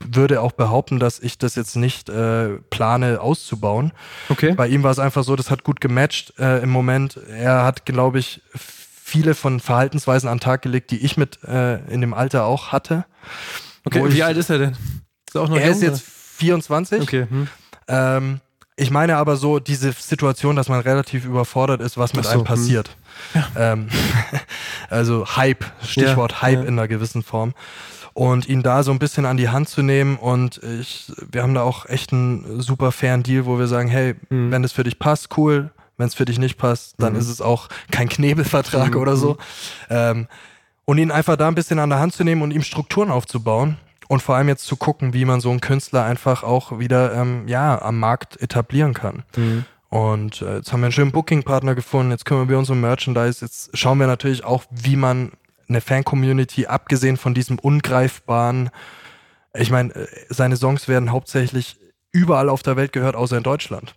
[0.04, 3.92] würde auch behaupten, dass ich das jetzt nicht äh, plane auszubauen.
[4.28, 4.52] Okay.
[4.54, 7.16] Bei ihm war es einfach so, das hat gut gematcht äh, im Moment.
[7.28, 11.76] Er hat, glaube ich, viele von Verhaltensweisen an den Tag gelegt, die ich mit äh,
[11.92, 13.04] in dem Alter auch hatte.
[13.84, 14.70] Okay, wie ich- alt ist er denn?
[15.26, 16.96] Ist er auch noch Er jung, ist jetzt 24.
[16.98, 17.02] oder?
[17.04, 17.26] Okay.
[17.28, 17.48] Hm.
[17.88, 18.40] Ähm,
[18.76, 22.44] ich meine aber so diese Situation, dass man relativ überfordert ist, was mit so, einem
[22.44, 22.96] passiert.
[23.56, 23.88] Ähm,
[24.90, 26.62] also Hype, Stichwort Ja, Hype ja.
[26.62, 27.52] in einer gewissen Form.
[28.14, 31.54] Und ihn da so ein bisschen an die Hand zu nehmen und ich, wir haben
[31.54, 34.50] da auch echt einen super fairen Deal, wo wir sagen, hey, Mhm.
[34.50, 35.70] wenn es für dich passt, cool.
[35.98, 37.18] Wenn es für dich nicht passt, dann Mhm.
[37.18, 39.36] ist es auch kein Knebelvertrag Mhm, oder so.
[39.88, 40.26] Ähm,
[40.84, 43.76] und ihn einfach da ein bisschen an der Hand zu nehmen und ihm Strukturen aufzubauen
[44.08, 47.46] und vor allem jetzt zu gucken, wie man so einen Künstler einfach auch wieder ähm,
[47.46, 49.22] ja, am Markt etablieren kann.
[49.36, 49.64] Mhm.
[49.90, 53.44] Und äh, jetzt haben wir einen schönen Booking-Partner gefunden, jetzt kümmern wir uns um Merchandise,
[53.44, 55.32] jetzt schauen wir natürlich auch, wie man
[55.72, 58.70] eine Fan-Community, abgesehen von diesem ungreifbaren,
[59.56, 61.76] ich meine, äh, seine Songs werden hauptsächlich
[62.14, 63.94] überall auf der Welt gehört, außer in Deutschland.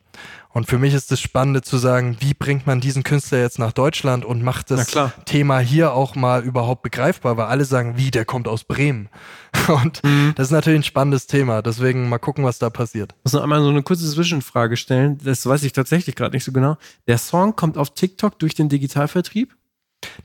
[0.49, 3.73] Und für mich ist das Spannende zu sagen, wie bringt man diesen Künstler jetzt nach
[3.73, 4.87] Deutschland und macht das.
[5.25, 9.09] Thema hier auch mal überhaupt begreifbar, weil alle sagen, wie, der kommt aus Bremen.
[9.67, 10.31] Und Mhm.
[10.37, 11.61] das ist natürlich ein spannendes Thema.
[11.61, 13.13] Deswegen mal gucken, was da passiert.
[13.17, 15.17] Ich muss noch einmal so eine kurze Zwischenfrage stellen.
[15.21, 16.77] Das weiß ich tatsächlich gerade nicht so genau.
[17.07, 19.53] Der Song kommt auf TikTok durch den Digitalvertrieb?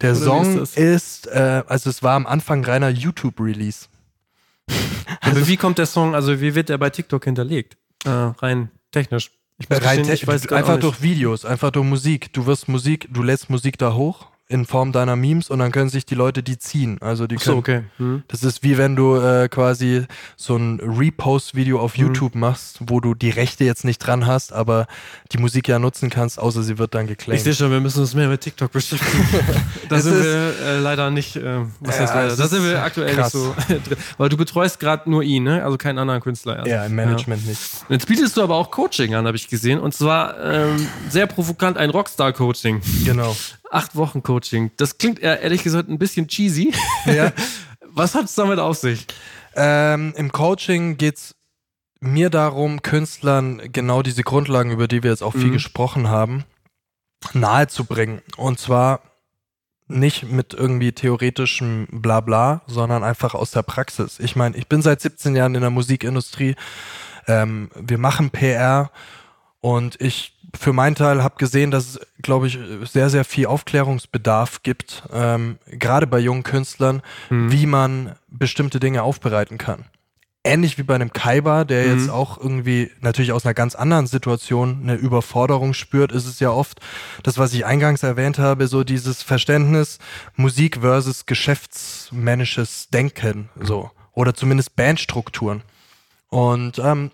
[0.01, 3.87] Der Oder Song ist ist, äh, also es war am Anfang reiner YouTube-Release.
[5.21, 7.77] Aber wie kommt der Song, also wie wird der bei TikTok hinterlegt?
[8.05, 9.31] Äh, rein technisch.
[9.59, 12.33] Ich muss Rein gestehen, te- ich weiß einfach durch Videos, einfach durch Musik.
[12.33, 15.89] Du wirst Musik, du lädst Musik da hoch in Form deiner Memes und dann können
[15.91, 16.99] sich die Leute die ziehen.
[17.01, 17.83] Also die Ach so, können, okay.
[17.99, 18.23] Hm.
[18.29, 22.03] Das ist wie wenn du äh, quasi so ein Repost-Video auf Mhm.
[22.07, 24.87] YouTube machst, wo du die Rechte jetzt nicht dran hast, aber
[25.33, 27.43] die Musik ja nutzen kannst, außer sie wird dann Ich geclaimed.
[27.45, 29.25] sehe schon, wir müssen uns mehr mit TikTok beschäftigen.
[29.89, 32.37] da sind wir äh, leider nicht, äh, was Ja, heißt leider?
[32.37, 33.33] Da sind wir aktuell krass.
[33.33, 33.99] nicht so drin.
[34.19, 35.63] Weil du betreust gerade nur ihn, ne?
[35.65, 36.57] Also keinen anderen Künstler.
[36.57, 36.69] erst.
[36.69, 37.61] Ja, im Management nicht.
[37.89, 39.79] Und Jetzt bietest du aber auch Coaching an, habe ich gesehen.
[39.79, 42.81] Und zwar ähm, sehr provokant ein Rockstar-Coaching.
[43.05, 43.37] Genau.
[43.71, 44.71] Acht Wochen Coaching.
[44.77, 46.73] Das klingt ehrlich gesagt ein bisschen cheesy.
[47.07, 47.33] Ja.
[47.93, 49.07] Was hat es damit auf sich?
[49.55, 51.35] Ähm, Im Coaching geht's
[52.01, 55.53] mir darum, Künstlern genau diese Grundlagen, über die wir jetzt auch viel Mhm.
[55.53, 56.45] gesprochen haben,
[57.35, 58.23] nahezubringen.
[58.37, 59.01] Und zwar
[59.87, 64.19] nicht mit irgendwie theoretischem Blabla, sondern einfach aus der Praxis.
[64.21, 66.55] Ich meine, ich bin seit 17 Jahren in der Musikindustrie.
[67.27, 68.91] Ähm, wir machen PR
[69.61, 72.59] und ich für meinen Teil habe gesehen, dass es, glaube ich,
[72.91, 77.53] sehr, sehr viel Aufklärungsbedarf gibt, ähm, gerade bei jungen Künstlern, Mhm.
[77.53, 79.85] wie man bestimmte Dinge aufbereiten kann.
[80.43, 81.99] Ähnlich wie bei einem Kaiba, der Mhm.
[81.99, 86.51] jetzt auch irgendwie natürlich aus einer ganz anderen Situation eine Überforderung spürt, ist es ja
[86.51, 86.81] oft
[87.23, 89.99] das, was ich eingangs erwähnt habe, so dieses Verständnis
[90.37, 93.91] Musik versus geschäftsmännisches Denken, so.
[94.13, 95.63] Oder zumindest Bandstrukturen.
[96.29, 97.11] Und ähm,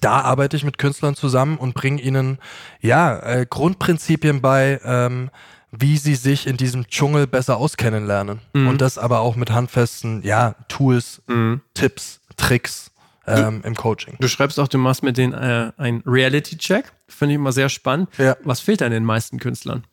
[0.00, 2.38] da arbeite ich mit Künstlern zusammen und bringe ihnen
[2.80, 5.30] ja äh, Grundprinzipien bei, ähm,
[5.72, 8.40] wie sie sich in diesem Dschungel besser auskennen lernen.
[8.52, 8.68] Mhm.
[8.68, 11.60] Und das aber auch mit handfesten ja, Tools, Mhm.
[11.74, 12.90] Tipps, Tricks
[13.26, 14.16] ähm, im Coaching.
[14.20, 16.92] Du schreibst auch, du machst mit denen äh, einen Reality-Check.
[17.08, 18.08] Finde ich immer sehr spannend.
[18.18, 18.36] Ja.
[18.44, 19.84] Was fehlt an den meisten Künstlern?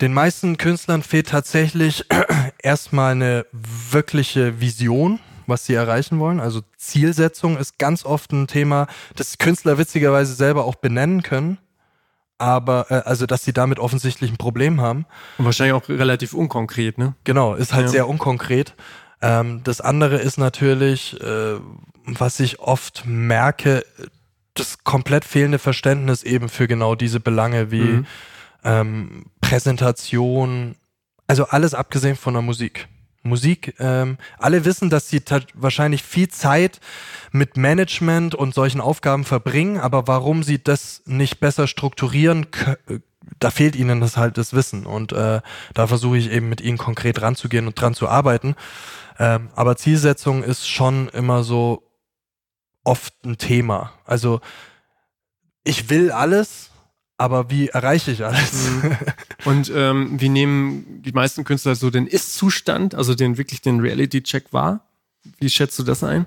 [0.00, 2.04] Den meisten Künstlern fehlt tatsächlich
[2.62, 5.18] erstmal eine wirkliche Vision,
[5.48, 6.38] was sie erreichen wollen.
[6.40, 8.86] Also Zielsetzung ist ganz oft ein Thema,
[9.16, 11.58] das Künstler witzigerweise selber auch benennen können.
[12.40, 15.06] Aber, äh, also, dass sie damit offensichtlich ein Problem haben.
[15.38, 17.14] Und wahrscheinlich auch relativ unkonkret, ne?
[17.24, 17.90] Genau, ist halt Ja.
[17.90, 18.74] sehr unkonkret.
[19.20, 21.56] Ähm, das andere ist natürlich, äh,
[22.06, 23.84] was ich oft merke,
[24.54, 28.06] das komplett fehlende Verständnis eben für genau diese Belange wie Mhm.
[28.64, 30.76] ähm, Präsentation,
[31.26, 32.88] also alles abgesehen von der Musik.
[33.28, 35.22] Musik, ähm, alle wissen, dass sie
[35.54, 36.80] wahrscheinlich viel Zeit
[37.30, 42.46] mit Management und solchen Aufgaben verbringen, aber warum sie das nicht besser strukturieren,
[42.88, 42.98] äh,
[43.38, 45.40] da fehlt ihnen das halt das Wissen und äh,
[45.74, 48.56] da versuche ich eben mit ihnen konkret ranzugehen und dran zu arbeiten.
[49.18, 51.82] Ähm, aber Zielsetzung ist schon immer so
[52.84, 53.92] oft ein Thema.
[54.04, 54.40] Also
[55.64, 56.67] ich will alles,
[57.18, 58.70] aber wie erreiche ich alles?
[58.70, 58.96] Mhm.
[59.44, 64.52] Und ähm, wie nehmen die meisten Künstler so den Ist-Zustand, also den wirklich den Reality-Check
[64.52, 64.80] wahr?
[65.38, 66.26] Wie schätzt du das ein?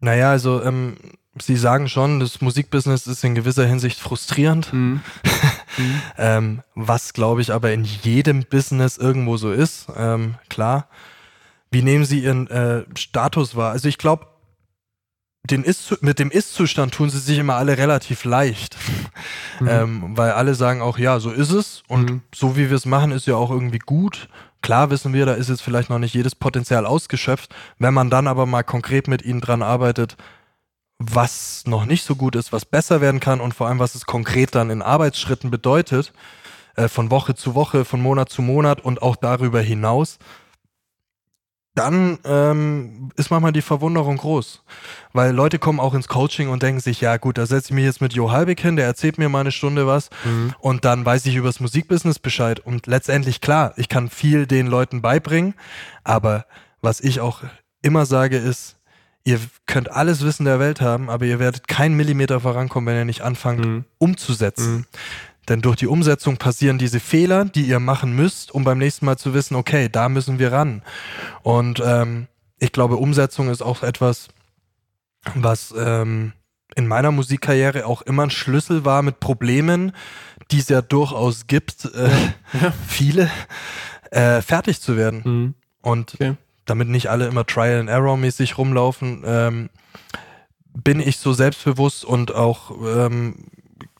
[0.00, 0.96] Naja, also ähm,
[1.40, 5.00] Sie sagen schon, das Musikbusiness ist in gewisser Hinsicht frustrierend, Mhm.
[6.18, 9.86] ähm, was glaube ich aber in jedem Business irgendwo so ist.
[9.96, 10.88] Ähm, klar.
[11.70, 13.72] Wie nehmen Sie Ihren äh, Status wahr?
[13.72, 14.26] Also ich glaube,
[15.50, 18.76] den ist mit dem Ist-Zustand tun sie sich immer alle relativ leicht,
[19.60, 19.68] Mhm.
[19.68, 22.22] ähm, weil alle sagen auch, ja, so ist es und Mhm.
[22.34, 24.28] so wie wir es machen, ist ja auch irgendwie gut.
[24.62, 27.54] Klar wissen wir, da ist jetzt vielleicht noch nicht jedes Potenzial ausgeschöpft.
[27.78, 30.16] Wenn man dann aber mal konkret mit ihnen dran arbeitet,
[30.98, 34.06] was noch nicht so gut ist, was besser werden kann und vor allem, was es
[34.06, 36.12] konkret dann in Arbeitsschritten bedeutet,
[36.76, 40.18] äh, von Woche zu Woche, von Monat zu Monat und auch darüber hinaus,
[41.74, 44.62] dann ähm, ist manchmal die Verwunderung groß.
[45.12, 47.84] Weil Leute kommen auch ins Coaching und denken sich, ja gut, da setze ich mich
[47.84, 50.54] jetzt mit Jo Halbig hin, der erzählt mir mal eine Stunde was Mhm.
[50.60, 52.60] und dann weiß ich über das Musikbusiness Bescheid.
[52.60, 55.54] Und letztendlich, klar, ich kann viel den Leuten beibringen,
[56.04, 56.46] aber
[56.80, 57.42] was ich auch
[57.82, 58.76] immer sage ist,
[59.24, 63.04] ihr könnt alles Wissen der Welt haben, aber ihr werdet keinen Millimeter vorankommen, wenn ihr
[63.04, 63.84] nicht anfangt Mhm.
[63.98, 64.74] umzusetzen.
[64.76, 64.84] Mhm.
[65.48, 69.18] Denn durch die Umsetzung passieren diese Fehler, die ihr machen müsst, um beim nächsten Mal
[69.18, 70.82] zu wissen, okay, da müssen wir ran.
[71.42, 72.28] Und ähm,
[72.58, 74.28] ich glaube, Umsetzung ist auch etwas,
[75.34, 76.32] was ähm,
[76.76, 79.92] in meiner Musikkarriere auch immer ein Schlüssel war mit Problemen,
[80.50, 82.08] die es ja durchaus gibt, äh,
[82.60, 82.72] Ja.
[82.88, 83.30] viele,
[84.10, 85.22] äh, fertig zu werden.
[85.24, 85.54] Mhm.
[85.82, 86.36] Und Okay.
[86.64, 89.70] damit nicht alle immer Trial and Error mäßig rumlaufen, ähm,
[90.72, 93.46] bin ich so selbstbewusst und auch ähm,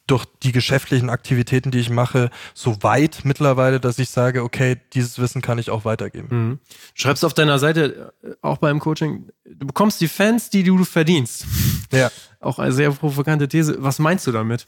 [0.07, 5.19] durch die geschäftlichen Aktivitäten, die ich mache, so weit mittlerweile, dass ich sage, okay, dieses
[5.19, 6.29] Wissen kann ich auch weitergeben.
[6.31, 6.59] Mhm.
[6.69, 10.85] Du schreibst auf deiner Seite, äh, auch beim Coaching, du bekommst die Fans, die du
[10.85, 11.47] verdienst.
[11.93, 12.11] Ja.
[12.41, 13.77] Auch eine sehr provokante These.
[13.79, 14.67] Was meinst du damit?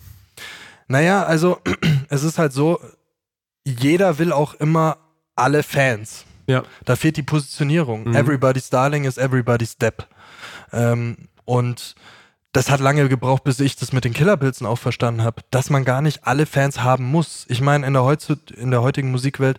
[0.89, 1.59] Naja, also
[2.09, 2.81] es ist halt so,
[3.65, 4.97] jeder will auch immer
[5.35, 6.25] alle Fans.
[6.47, 6.63] Ja.
[6.87, 8.05] Da fehlt die Positionierung.
[8.05, 8.15] Mhm.
[8.15, 10.07] Everybody's Darling is everybody's Depp.
[10.73, 11.95] Ähm, und
[12.57, 15.85] das hat lange gebraucht, bis ich das mit den Killerpilzen auch verstanden habe, dass man
[15.85, 17.45] gar nicht alle Fans haben muss.
[17.51, 19.59] Ich meine, in in der heutigen Musikwelt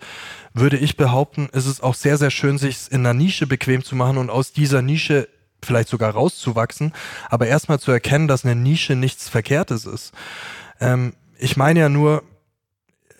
[0.55, 3.95] würde ich behaupten, ist es auch sehr, sehr schön, sich in einer Nische bequem zu
[3.95, 5.29] machen und aus dieser Nische
[5.63, 6.91] vielleicht sogar rauszuwachsen,
[7.29, 10.11] aber erstmal zu erkennen, dass eine Nische nichts Verkehrtes ist.
[10.79, 12.23] Ähm, ich meine ja nur,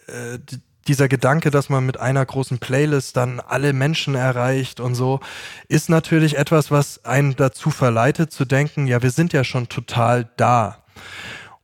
[0.08, 0.40] äh,
[0.88, 5.20] dieser Gedanke, dass man mit einer großen Playlist dann alle Menschen erreicht und so,
[5.68, 10.30] ist natürlich etwas, was einen dazu verleitet zu denken, ja, wir sind ja schon total
[10.38, 10.84] da.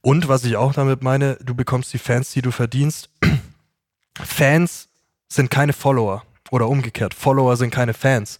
[0.02, 3.10] Und was ich auch damit meine, du bekommst die Fans, die du verdienst.
[4.22, 4.90] Fans
[5.30, 8.38] sind keine Follower oder umgekehrt, Follower sind keine Fans.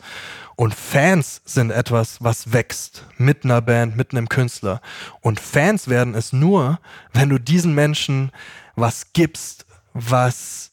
[0.56, 4.82] Und Fans sind etwas, was wächst mit einer Band, mit einem Künstler.
[5.22, 6.80] Und Fans werden es nur,
[7.12, 8.32] wenn du diesen Menschen
[8.76, 10.73] was gibst, was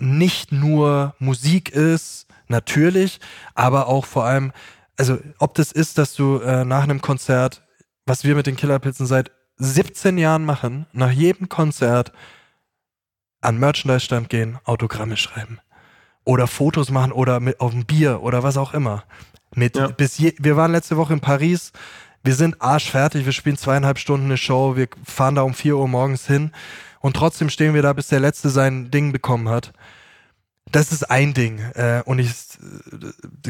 [0.00, 3.20] nicht nur Musik ist, natürlich,
[3.54, 4.52] aber auch vor allem,
[4.98, 7.62] also ob das ist, dass du äh, nach einem Konzert,
[8.04, 12.12] was wir mit den Killerpilzen seit 17 Jahren machen, nach jedem Konzert
[13.40, 15.60] an Merchandise-Stand gehen, Autogramme schreiben.
[16.24, 19.04] Oder Fotos machen oder mit auf ein Bier oder was auch immer.
[19.54, 19.88] Mit Ja.
[19.88, 21.72] bis je, wir waren letzte Woche in Paris,
[22.22, 25.88] wir sind arschfertig, wir spielen zweieinhalb Stunden eine Show, wir fahren da um 4 Uhr
[25.88, 26.52] morgens hin
[27.00, 29.72] und trotzdem stehen wir da, bis der Letzte sein Ding bekommen hat.
[30.70, 31.58] Das ist ein Ding.
[31.74, 32.58] Äh, und ich, es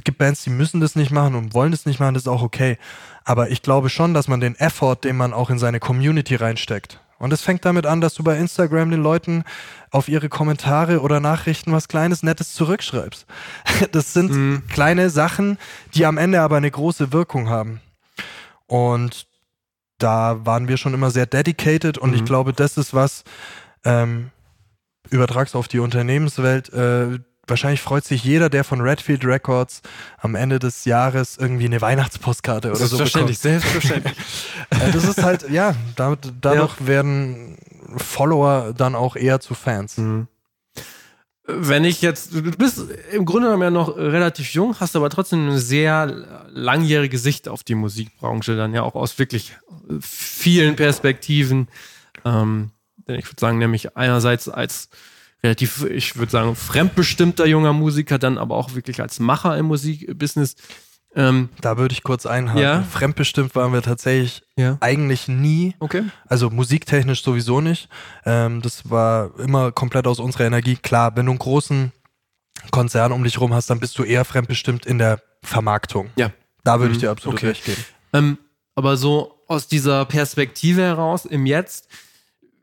[0.05, 2.43] gibt Bands, die müssen das nicht machen und wollen das nicht machen, das ist auch
[2.43, 2.79] okay.
[3.25, 6.99] Aber ich glaube schon, dass man den Effort, den man auch in seine Community reinsteckt.
[7.19, 9.45] Und es fängt damit an, dass du bei Instagram den Leuten
[9.91, 13.27] auf ihre Kommentare oder Nachrichten was Kleines, Nettes zurückschreibst.
[13.93, 14.63] Das sind Mhm.
[14.69, 15.59] kleine Sachen,
[15.95, 17.83] die am Ende aber eine große Wirkung haben.
[18.67, 19.27] Und
[20.01, 22.27] da waren wir schon immer sehr dedicated und ich Mhm.
[22.27, 23.23] glaube, das ist was,
[23.85, 24.31] ähm,
[25.11, 26.73] übertragst auf die Unternehmenswelt.
[26.73, 29.83] Äh, wahrscheinlich freut sich jeder, der von Redfield Records
[30.19, 33.35] am Ende des Jahres irgendwie eine Weihnachtspostkarte oder so bekommt.
[33.35, 34.17] Selbstverständlich, selbstverständlich.
[34.71, 37.57] Äh, das ist halt, ja, damit, dadurch werden
[37.97, 39.97] Follower dann auch eher zu Fans.
[39.99, 40.29] Mhm.
[41.47, 45.49] Wenn ich jetzt, du bist im Grunde genommen ja noch relativ jung, hast aber trotzdem
[45.49, 49.57] eine sehr langjährige Sicht auf die Musikbranche, dann ja auch aus wirklich
[50.01, 51.69] vielen Perspektiven.
[52.25, 52.71] Ähm,
[53.09, 54.91] denn ich würde sagen, nämlich einerseits als
[55.43, 60.55] relativ, ich würde sagen, fremdbestimmter junger Musiker, dann aber auch wirklich als Macher im Musikbusiness.
[61.17, 62.63] Ähm, Da würde ich kurz einhaken.
[62.63, 62.83] Ja.
[62.83, 64.77] Fremdbestimmt waren wir tatsächlich ja.
[64.81, 65.75] eigentlich nie.
[65.81, 66.05] Okay.
[66.29, 67.89] Also musiktechnisch sowieso nicht.
[68.25, 70.77] Ähm, das war immer komplett aus unserer Energie.
[70.77, 71.93] Klar, wenn du einen großen
[72.71, 76.11] Konzern um dich rum hast, dann bist du eher fremdbestimmt in der Vermarktung.
[76.17, 76.31] Ja.
[76.63, 77.49] Da würde ich Mhm, dir absolut okay.
[77.49, 77.85] recht geben.
[78.13, 78.39] Ähm,
[78.75, 81.89] aber so aus dieser Perspektive heraus im Jetzt,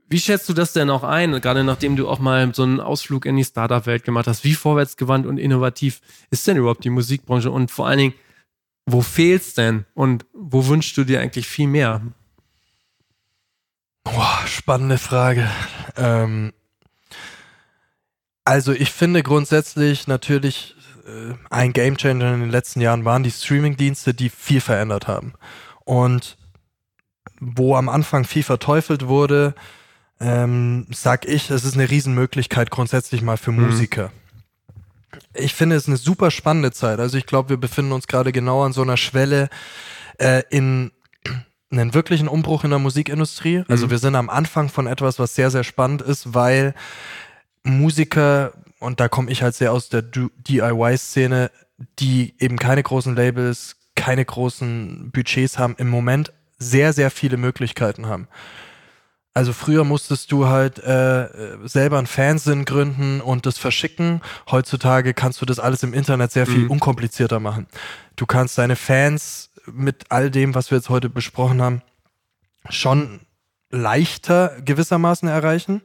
[0.07, 3.25] wie schätzt du das denn auch ein, gerade nachdem du auch mal so einen Ausflug
[3.25, 4.43] in die Startup-Welt gemacht hast?
[4.45, 7.51] Wie vorwärtsgewandt und innovativ ist denn überhaupt die Musikbranche?
[7.51, 8.13] Und vor allen Dingen,
[8.87, 9.85] wo fehlt's denn?
[9.93, 12.01] Und wo wünschst du dir eigentlich viel mehr?
[14.03, 15.47] Boah, spannende Frage.
[15.97, 16.53] Ähm,
[18.45, 20.73] also ich finde grundsätzlich natürlich
[21.05, 25.33] äh, ein Gamechanger in den letzten Jahren waren die Streaming-Dienste, die viel verändert haben.
[25.83, 26.37] Und
[27.41, 29.53] wo am Anfang viel verteufelt wurde,
[30.21, 33.65] ähm, sag ich, es ist eine Riesenmöglichkeit grundsätzlich mal für Mhm.
[33.65, 34.11] Musiker.
[35.33, 36.99] Ich finde es eine super spannende Zeit.
[36.99, 39.49] Also ich glaube, wir befinden uns gerade genau an so einer Schwelle
[40.17, 40.91] äh, in
[41.71, 43.63] einen wirklichen Umbruch in der Musikindustrie.
[43.67, 43.91] Also Mhm.
[43.91, 46.73] wir sind am Anfang von etwas, was sehr, sehr spannend ist, weil
[47.63, 51.51] Musiker, und da komme ich halt sehr aus der DIY-Szene,
[51.99, 58.07] die eben keine großen Labels, keine großen Budgets haben, im Moment sehr, sehr viele Möglichkeiten
[58.07, 58.27] haben.
[59.37, 61.27] Also früher musstest du halt äh,
[61.65, 64.21] selber einen Fansinn gründen und das verschicken.
[64.49, 66.71] Heutzutage kannst du das alles im Internet sehr viel Mhm.
[66.71, 67.67] unkomplizierter machen.
[68.15, 71.83] Du kannst deine Fans mit all dem, was wir jetzt heute besprochen haben,
[72.71, 73.19] schon
[73.69, 75.83] leichter gewissermaßen erreichen.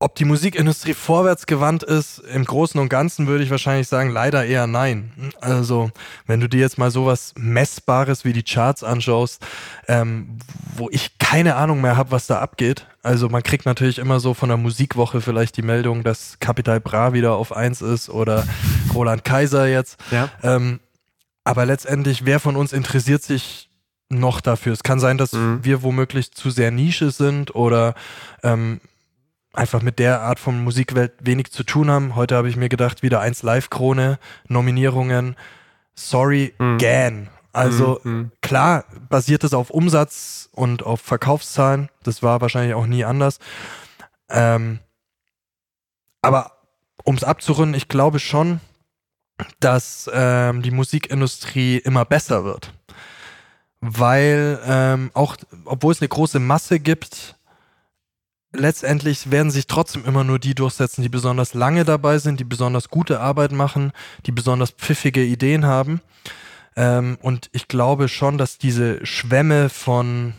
[0.00, 4.66] Ob die Musikindustrie vorwärtsgewandt ist, im Großen und Ganzen würde ich wahrscheinlich sagen, leider eher
[4.66, 5.12] nein.
[5.40, 5.90] Also,
[6.26, 9.40] wenn du dir jetzt mal sowas Messbares wie die Charts anschaust,
[9.88, 10.38] ähm,
[10.76, 12.86] wo ich keine Ahnung mehr habe, was da abgeht.
[13.02, 17.12] Also, man kriegt natürlich immer so von der Musikwoche vielleicht die Meldung, dass Capital Bra
[17.12, 18.44] wieder auf 1 ist oder
[18.92, 19.96] Roland Kaiser jetzt.
[20.10, 20.28] Ja.
[20.42, 20.80] Ähm,
[21.44, 23.70] aber letztendlich, wer von uns interessiert sich
[24.10, 24.72] noch dafür?
[24.72, 25.60] Es kann sein, dass Mhm.
[25.62, 27.94] wir womöglich zu sehr Nische sind oder
[28.42, 28.80] ähm,
[29.54, 32.14] einfach mit der Art von Musikwelt wenig zu tun haben.
[32.16, 35.36] Heute habe ich mir gedacht, wieder eins Live-Krone, Nominierungen.
[35.94, 36.78] Sorry, Mhm.
[36.78, 37.28] Gan.
[37.52, 38.32] Also Mhm.
[38.42, 41.88] klar basiert es auf Umsatz und auf Verkaufszahlen.
[42.02, 43.38] Das war wahrscheinlich auch nie anders.
[44.28, 44.80] Ähm,
[46.20, 46.52] aber
[47.04, 48.60] um es abzurunden, ich glaube schon,
[49.60, 52.72] dass ähm, die Musikindustrie immer besser wird.
[53.80, 55.36] Weil ähm, auch,
[55.66, 57.36] obwohl es eine große Masse gibt,
[58.54, 62.88] letztendlich werden sich trotzdem immer nur die durchsetzen, die besonders lange dabei sind, die besonders
[62.88, 63.92] gute Arbeit machen,
[64.26, 66.00] die besonders pfiffige Ideen haben.
[66.76, 70.34] Ähm, und ich glaube schon, dass diese Schwämme von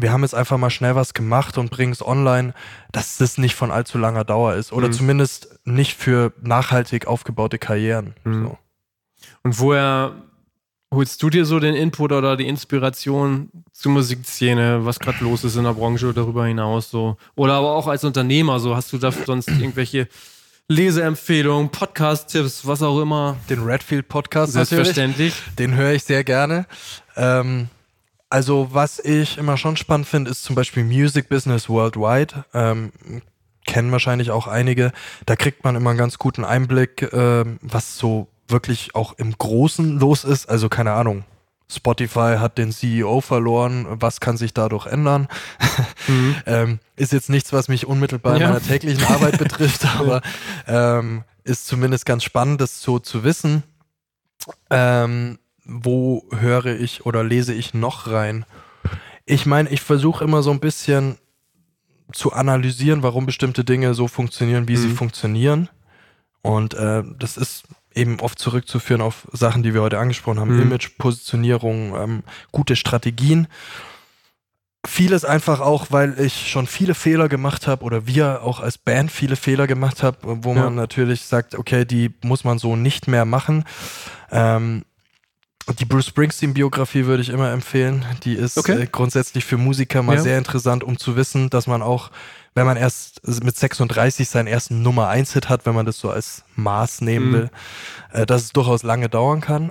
[0.00, 2.54] wir haben jetzt einfach mal schnell was gemacht und bringen es online,
[2.92, 4.72] dass das nicht von allzu langer Dauer ist.
[4.72, 4.92] Oder Mhm.
[4.92, 8.14] zumindest nicht für nachhaltig aufgebaute Karrieren.
[8.22, 8.44] Mhm.
[8.44, 8.58] So.
[9.42, 10.12] Und woher
[10.92, 15.56] holst du dir so den Input oder die Inspiration zur Musikszene, was gerade los ist
[15.56, 17.16] in der Branche oder darüber hinaus so?
[17.34, 20.08] Oder aber auch als Unternehmer so, hast du da sonst irgendwelche
[20.68, 23.36] Leseempfehlungen, Podcast-Tipps, was auch immer?
[23.48, 24.84] Den Redfield Podcast natürlich.
[24.84, 25.34] Selbstverständlich.
[25.58, 26.66] Den höre ich sehr gerne.
[27.16, 27.68] Ähm,
[28.30, 32.44] also was ich immer schon spannend finde, ist zum Beispiel Music Business Worldwide.
[32.52, 32.92] Ähm,
[33.66, 34.92] kennen wahrscheinlich auch einige.
[35.26, 39.98] Da kriegt man immer einen ganz guten Einblick, ähm, was so wirklich auch im Großen
[39.98, 40.48] los ist.
[40.48, 41.24] Also keine Ahnung.
[41.70, 43.86] Spotify hat den CEO verloren.
[43.90, 45.28] Was kann sich dadurch ändern?
[46.08, 46.36] Mhm.
[46.46, 48.48] ähm, ist jetzt nichts, was mich unmittelbar in Ja.
[48.48, 50.22] meiner täglichen Arbeit betrifft, aber
[50.66, 53.62] ähm, ist zumindest ganz spannend, das so zu wissen.
[54.70, 58.46] Ähm, wo höre ich oder lese ich noch rein?
[59.26, 61.18] Ich meine, ich versuche immer so ein bisschen
[62.12, 64.96] zu analysieren, warum bestimmte Dinge so funktionieren, wie sie Mhm.
[64.96, 65.68] funktionieren.
[66.40, 67.64] Und äh, das ist
[67.98, 70.54] eben oft zurückzuführen auf Sachen, die wir heute angesprochen haben.
[70.56, 70.62] Mhm.
[70.62, 72.22] Image, Positionierung, ähm,
[72.52, 73.48] gute Strategien.
[74.86, 79.10] Vieles einfach auch, weil ich schon viele Fehler gemacht habe oder wir auch als Band
[79.10, 80.64] viele Fehler gemacht haben, wo Ja.
[80.64, 83.64] man natürlich sagt, okay, die muss man so nicht mehr machen.
[84.30, 84.84] Ähm,
[85.80, 88.06] die Bruce Springsteen-Biografie würde ich immer empfehlen.
[88.24, 88.82] Die ist Okay.
[88.82, 90.22] äh, grundsätzlich für Musiker mal Ja.
[90.22, 92.10] sehr interessant, um zu wissen, dass man auch,
[92.58, 96.42] wenn man erst mit 36 seinen ersten Nummer 1-Hit hat, wenn man das so als
[96.56, 97.32] Maß nehmen Mhm.
[97.34, 97.50] will,
[98.12, 99.70] äh, dass es durchaus lange dauern kann.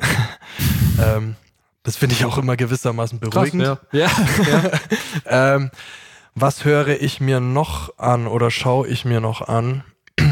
[1.03, 1.35] ähm,
[1.83, 3.61] das finde ich auch immer gewissermaßen beruhigend.
[3.63, 3.77] ja.
[4.51, 4.71] Ja.
[5.55, 5.69] Ähm,
[6.33, 9.83] was höre ich mir noch an oder schaue ich mir noch an?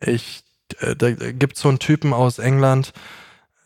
[0.00, 0.44] Ich,
[0.80, 2.92] äh, da gibt so einen Typen aus England,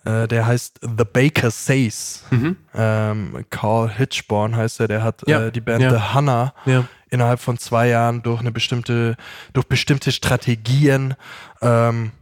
[0.04, 2.22] äh, der heißt The Baker Says.
[2.30, 2.56] Mhm.
[2.74, 5.90] Ähm, Carl Hitchborn heißt er, der hat Ja, äh, die Band ja.
[5.90, 6.84] The Hannah ja.
[7.10, 9.16] Innerhalb von zwei Jahren durch eine bestimmte,
[9.52, 11.14] durch bestimmte Strategien,
[11.60, 12.12] ähm,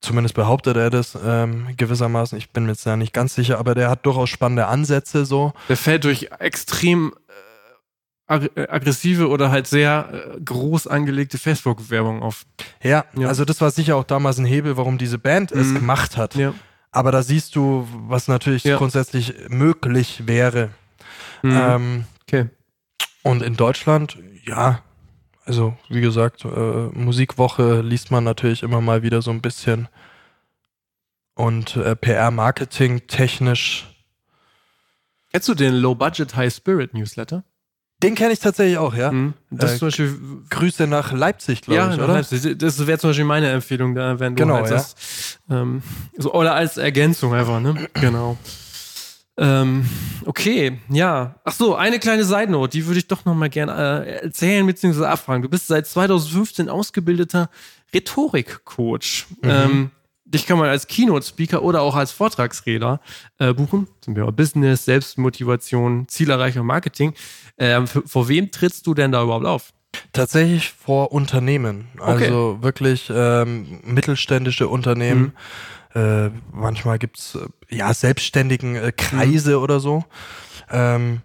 [0.00, 3.74] zumindest behauptet er das ähm, gewissermaßen, ich bin mir jetzt da nicht ganz sicher, aber
[3.74, 5.52] der hat durchaus spannende Ansätze so.
[5.68, 7.14] Der fällt durch extrem
[8.28, 12.44] äh, ag äh, aggressive oder halt sehr äh, groß angelegte Facebook-Werbung auf.
[12.82, 13.28] Ja, Ja.
[13.28, 15.74] also das war sicher auch damals ein Hebel, warum diese Band es Mhm.
[15.76, 16.34] gemacht hat.
[16.34, 16.52] Ja.
[16.90, 18.76] Aber da siehst du, was natürlich Ja.
[18.76, 20.68] grundsätzlich möglich wäre.
[21.42, 21.56] Mhm.
[21.60, 22.46] Ähm, okay.
[23.24, 24.80] Und in Deutschland, ja,
[25.44, 29.88] also wie gesagt, äh, Musikwoche liest man natürlich immer mal wieder so ein bisschen.
[31.34, 33.90] Und äh, PR-Marketing technisch,
[35.32, 37.42] Kennst du den Low Budget High Spirit Newsletter?
[38.02, 39.10] den kenne ich tatsächlich auch, ja.
[39.10, 39.32] Mhm.
[39.50, 40.18] Das Äh, ist zum Beispiel.
[40.50, 42.14] Grüße nach Leipzig, glaube Ja, ich, nach oder?
[42.14, 42.58] Leipzig.
[42.58, 44.72] das wäre zum Beispiel meine Empfehlung da, wenn du Genau, halt ja.
[44.76, 45.82] das, ähm,
[46.18, 47.88] so, oder als Ergänzung einfach, ne?
[47.94, 48.36] Genau.
[49.36, 49.88] Ähm,
[50.24, 51.34] okay, ja.
[51.44, 55.06] Ach so, eine kleine Side-Note, die würde ich doch noch mal gerne äh, erzählen bzw.
[55.06, 55.42] abfragen.
[55.42, 57.50] Du bist seit 2015 ausgebildeter
[57.92, 59.26] Rhetorik-Coach.
[59.42, 59.50] Mhm.
[59.50, 59.90] Ähm,
[60.24, 63.00] dich kann man als Keynote-Speaker oder auch als Vortragsredner
[63.38, 63.88] äh, buchen.
[64.00, 67.14] Zum Beispiel Business, Selbstmotivation, Zielerreichung, Marketing.
[67.58, 69.72] Ähm, vor wem trittst du denn da überhaupt auf?
[70.12, 71.88] Tatsächlich vor Unternehmen.
[71.98, 72.24] Okay.
[72.26, 75.32] Also wirklich ähm, mittelständische Unternehmen.
[75.94, 80.04] Äh, manchmal gibt's äh, ja selbstständigen äh, Kreise oder so.
[80.70, 81.22] Ähm,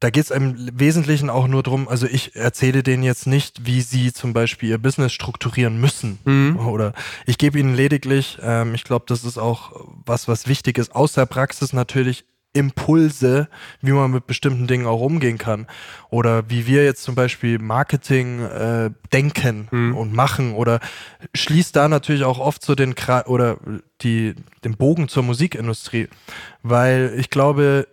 [0.00, 1.86] da geht's im Wesentlichen auch nur drum.
[1.86, 6.18] also ich erzähle denen jetzt nicht, wie sie zum Beispiel ihr Business strukturieren müssen.
[6.24, 6.58] Mhm.
[6.58, 6.94] Oder
[7.26, 9.72] ich gebe ihnen lediglich, ähm, ich glaube, das ist auch
[10.06, 13.48] was, was wichtig ist, aus der Praxis natürlich Impulse,
[13.80, 15.66] wie man mit bestimmten Dingen auch umgehen kann.
[16.10, 19.96] Oder wie wir jetzt zum Beispiel Marketing äh, denken Mhm.
[19.96, 20.54] und machen.
[20.54, 20.80] Oder
[21.34, 23.58] schließt da natürlich auch oft so den Kra oder
[24.02, 24.34] die,
[24.64, 26.08] den Bogen zur Musikindustrie.
[26.62, 27.86] Weil ich glaube,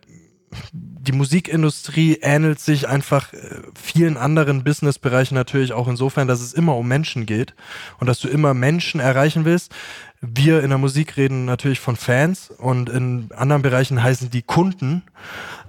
[0.72, 3.38] die Musikindustrie ähnelt sich einfach äh,
[3.82, 7.54] vielen anderen Businessbereichen natürlich auch insofern, dass es immer um Menschen geht
[8.00, 9.74] und dass du immer Menschen erreichen willst.
[10.22, 15.04] Wir in der Musik reden natürlich von Fans und in anderen Bereichen heißen die Kunden.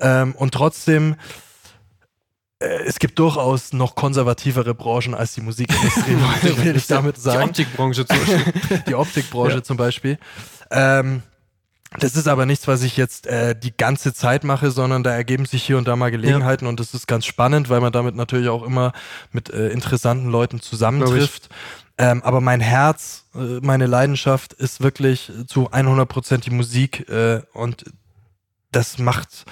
[0.00, 1.16] Ähm, und trotzdem,
[2.58, 6.16] äh, es gibt durchaus noch konservativere Branchen als die Musikindustrie,
[6.64, 7.52] will ich damit sagen.
[7.52, 8.82] Die Optikbranche zum Beispiel.
[8.86, 9.62] die Optikbranche ja.
[9.62, 10.18] zum Beispiel.
[10.70, 11.22] Ähm,
[11.98, 15.46] das ist aber nichts, was ich jetzt äh, die ganze Zeit mache, sondern da ergeben
[15.46, 16.68] sich hier und da mal Gelegenheiten ja.
[16.68, 18.92] und das ist ganz spannend, weil man damit natürlich auch immer
[19.32, 21.48] mit äh, interessanten Leuten zusammentrifft.
[21.96, 27.84] Ähm, aber mein Herz, äh, meine Leidenschaft ist wirklich zu 100% die Musik äh, und
[28.70, 29.46] das macht,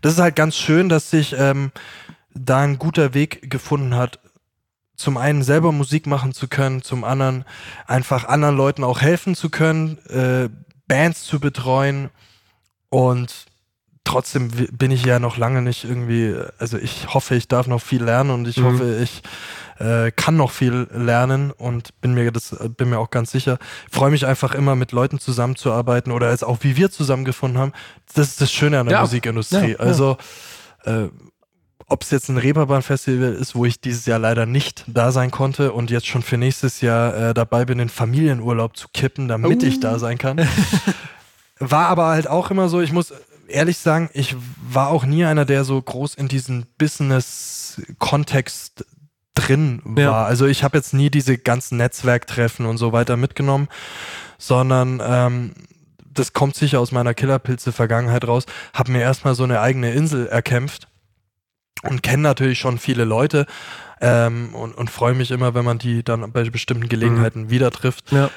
[0.00, 1.72] das ist halt ganz schön, dass sich ähm,
[2.32, 4.20] da ein guter Weg gefunden hat,
[4.94, 7.44] zum einen selber Musik machen zu können, zum anderen
[7.86, 10.48] einfach anderen Leuten auch helfen zu können, äh,
[10.90, 12.10] Bands zu betreuen
[12.88, 13.46] und
[14.02, 18.02] trotzdem bin ich ja noch lange nicht irgendwie, also ich hoffe, ich darf noch viel
[18.02, 18.64] lernen und ich mhm.
[18.64, 19.22] hoffe, ich
[19.78, 23.58] äh, kann noch viel lernen und bin mir das bin mir auch ganz sicher.
[23.88, 27.72] Freue mich einfach immer mit Leuten zusammenzuarbeiten oder als auch wie wir zusammengefunden haben.
[28.12, 29.02] Das ist das Schöne an der ja.
[29.02, 29.72] Musikindustrie.
[29.72, 30.16] Ja, also
[30.86, 31.04] äh,
[31.90, 35.72] ob es jetzt ein Reeperbahn-Festival ist, wo ich dieses Jahr leider nicht da sein konnte
[35.72, 39.66] und jetzt schon für nächstes Jahr äh, dabei bin, den Familienurlaub zu kippen, damit uh.
[39.66, 40.48] ich da sein kann.
[41.58, 43.12] War aber halt auch immer so, ich muss
[43.48, 48.86] ehrlich sagen, ich war auch nie einer, der so groß in diesem Business-Kontext
[49.34, 50.02] drin war.
[50.02, 50.24] Ja.
[50.24, 53.66] Also ich habe jetzt nie diese ganzen Netzwerktreffen und so weiter mitgenommen,
[54.38, 55.54] sondern ähm,
[56.12, 60.88] das kommt sicher aus meiner Killerpilze-Vergangenheit raus, habe mir erstmal so eine eigene Insel erkämpft
[61.82, 63.46] und kenne natürlich schon viele Leute
[64.00, 67.50] ähm, und, und freue mich immer, wenn man die dann bei bestimmten Gelegenheiten mhm.
[67.50, 68.12] wieder trifft.
[68.12, 68.30] Ja.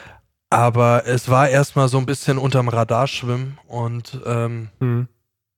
[0.50, 5.08] Aber es war erstmal so ein bisschen unterm Radar schwimmen und ähm, mhm.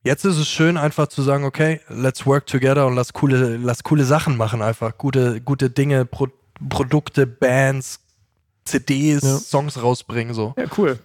[0.04, 3.84] jetzt ist es schön, einfach zu sagen, okay, let's work together und lass coole, lass
[3.84, 6.28] coole Sachen machen, einfach gute, gute Dinge, Pro
[6.70, 8.00] Produkte, Bands,
[8.64, 9.38] CDs, ja.
[9.38, 10.34] Songs rausbringen.
[10.34, 10.54] So.
[10.58, 10.98] Ja, cool.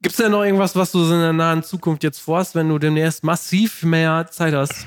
[0.00, 2.78] Gibt es denn noch irgendwas, was du in der nahen Zukunft jetzt vorhast, wenn du
[2.78, 4.86] demnächst massiv mehr Zeit hast?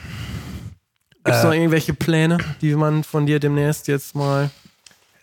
[1.26, 4.52] Gibt es äh, noch irgendwelche Pläne, die man von dir demnächst jetzt mal.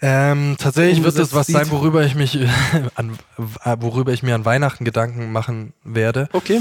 [0.04, 2.36] Ähm, tatsächlich wird es was sein, worüber ich mich
[2.96, 3.16] an,
[3.78, 6.28] worüber ich mir an Weihnachten Gedanken machen werde.
[6.32, 6.60] Okay.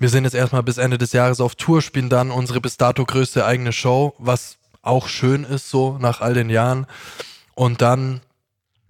[0.00, 3.04] Wir sind jetzt erstmal bis Ende des Jahres auf Tour, spielen dann unsere bis dato
[3.04, 6.86] größte eigene Show, was auch schön ist, so nach all den Jahren.
[7.54, 8.22] Und dann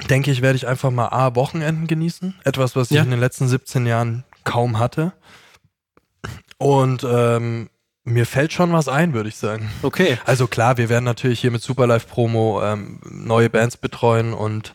[0.09, 2.37] denke ich, werde ich einfach mal A, Wochenenden genießen.
[2.45, 3.01] Etwas, was ja.
[3.01, 5.13] ich in den letzten 17 Jahren kaum hatte.
[6.57, 7.69] Und ähm,
[8.11, 9.71] mir fällt schon was ein, würde ich sagen.
[9.83, 10.19] Okay.
[10.25, 14.73] Also klar, wir werden natürlich hier mit Superlife Promo ähm, neue Bands betreuen und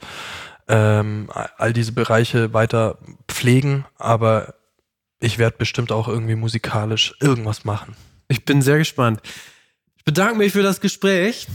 [0.68, 4.56] ähm, all diese Bereiche weiter pflegen, aber
[5.20, 7.96] ich werde bestimmt auch irgendwie musikalisch irgendwas machen.
[8.28, 9.22] Ich bin sehr gespannt.
[9.98, 11.48] Ich bedanke mich für das Gespräch.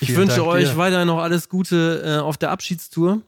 [0.00, 0.76] Ich Vielen wünsche Dank euch dir.
[0.76, 3.20] weiterhin noch alles Gute äh, auf der Abschiedstour.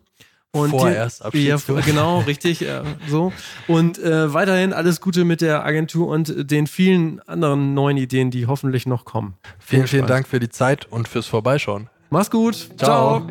[0.55, 1.79] Und Vorerst Abschiedstour.
[1.79, 3.33] Ja, genau, richtig, äh, so.
[3.69, 8.47] Und äh, weiterhin alles Gute mit der Agentur und den vielen anderen neuen Ideen, die
[8.47, 9.35] hoffentlich noch kommen.
[9.59, 11.89] Vielen, vielen Dank für die Zeit und fürs Vorbeischauen.
[12.11, 12.55] Mach's gut.
[12.77, 13.23] Ciao.
[13.23, 13.27] Ciao.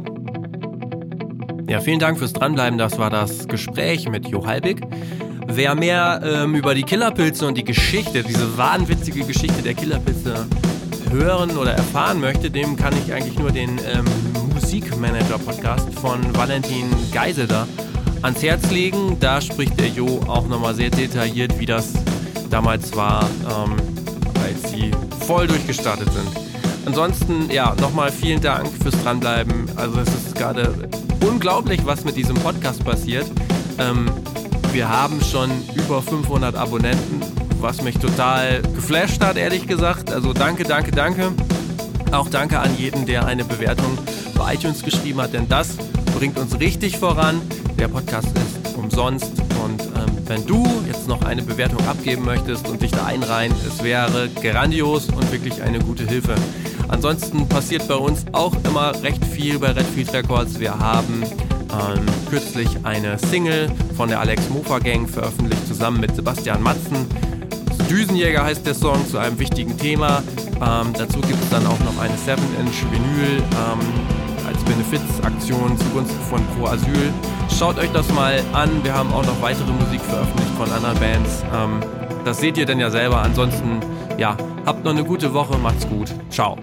[1.70, 2.80] Ja, vielen Dank fürs Dranbleiben.
[2.80, 4.82] Das war das Gespräch mit Jo Halbig.
[5.48, 10.48] Wer mehr ähm, über die Killerpilze und die Geschichte, diese wahnwitzige Geschichte der Killerpilze
[11.12, 14.06] hören oder erfahren möchte, dem kann ich eigentlich nur den ähm,
[14.54, 17.68] Musikmanager-Podcast von Valentin Geiselder
[18.22, 19.18] ans Herz legen.
[19.20, 21.94] Da spricht der Jo auch nochmal sehr detailliert, wie das
[22.50, 23.76] damals war, ähm,
[24.44, 24.92] als sie
[25.26, 26.28] voll durchgestartet sind.
[26.86, 29.70] Ansonsten, ja, nochmal vielen Dank fürs Dranbleiben.
[29.76, 30.74] Also es ist gerade
[31.28, 33.30] unglaublich, was mit diesem Podcast passiert.
[33.78, 34.10] Ähm,
[34.74, 37.22] wir haben schon über 500 Abonnenten,
[37.62, 40.12] was mich total geflasht hat, ehrlich gesagt.
[40.12, 41.32] Also danke, danke, danke.
[42.12, 43.98] Auch danke an jeden, der eine Bewertung
[44.36, 45.78] bei iTunes geschrieben hat, denn das
[46.18, 47.42] bringt uns richtig voran.
[47.80, 49.32] Der Podcast ist umsonst
[49.64, 53.84] und ähm, wenn du jetzt noch eine Bewertung abgeben möchtest und dich da einreihen, es
[53.84, 56.36] wäre grandios und wirklich eine gute Hilfe.
[56.90, 60.60] Ansonsten passiert bei uns auch immer recht viel bei Redfield Records.
[60.60, 66.62] Wir haben ähm, kürzlich eine Single von der Alex Mofa Gang veröffentlicht, zusammen mit Sebastian
[66.62, 67.08] Matzen.
[67.92, 70.24] Düsenjäger heißt der Song zu einem wichtigen Thema.
[70.56, 76.40] Ähm, dazu gibt es dann auch noch eine 7-Inch Vinyl ähm, als Benefizaktion zugunsten von
[76.56, 77.12] Pro Asyl.
[77.50, 78.70] Schaut euch das mal an.
[78.84, 81.44] Wir haben auch noch weitere Musik veröffentlicht von anderen Bands.
[81.54, 81.82] Ähm,
[82.24, 83.22] das seht ihr dann ja selber.
[83.22, 83.82] Ansonsten,
[84.18, 85.58] ja, habt noch eine gute Woche.
[85.58, 86.14] Macht's gut.
[86.30, 86.58] Ciao.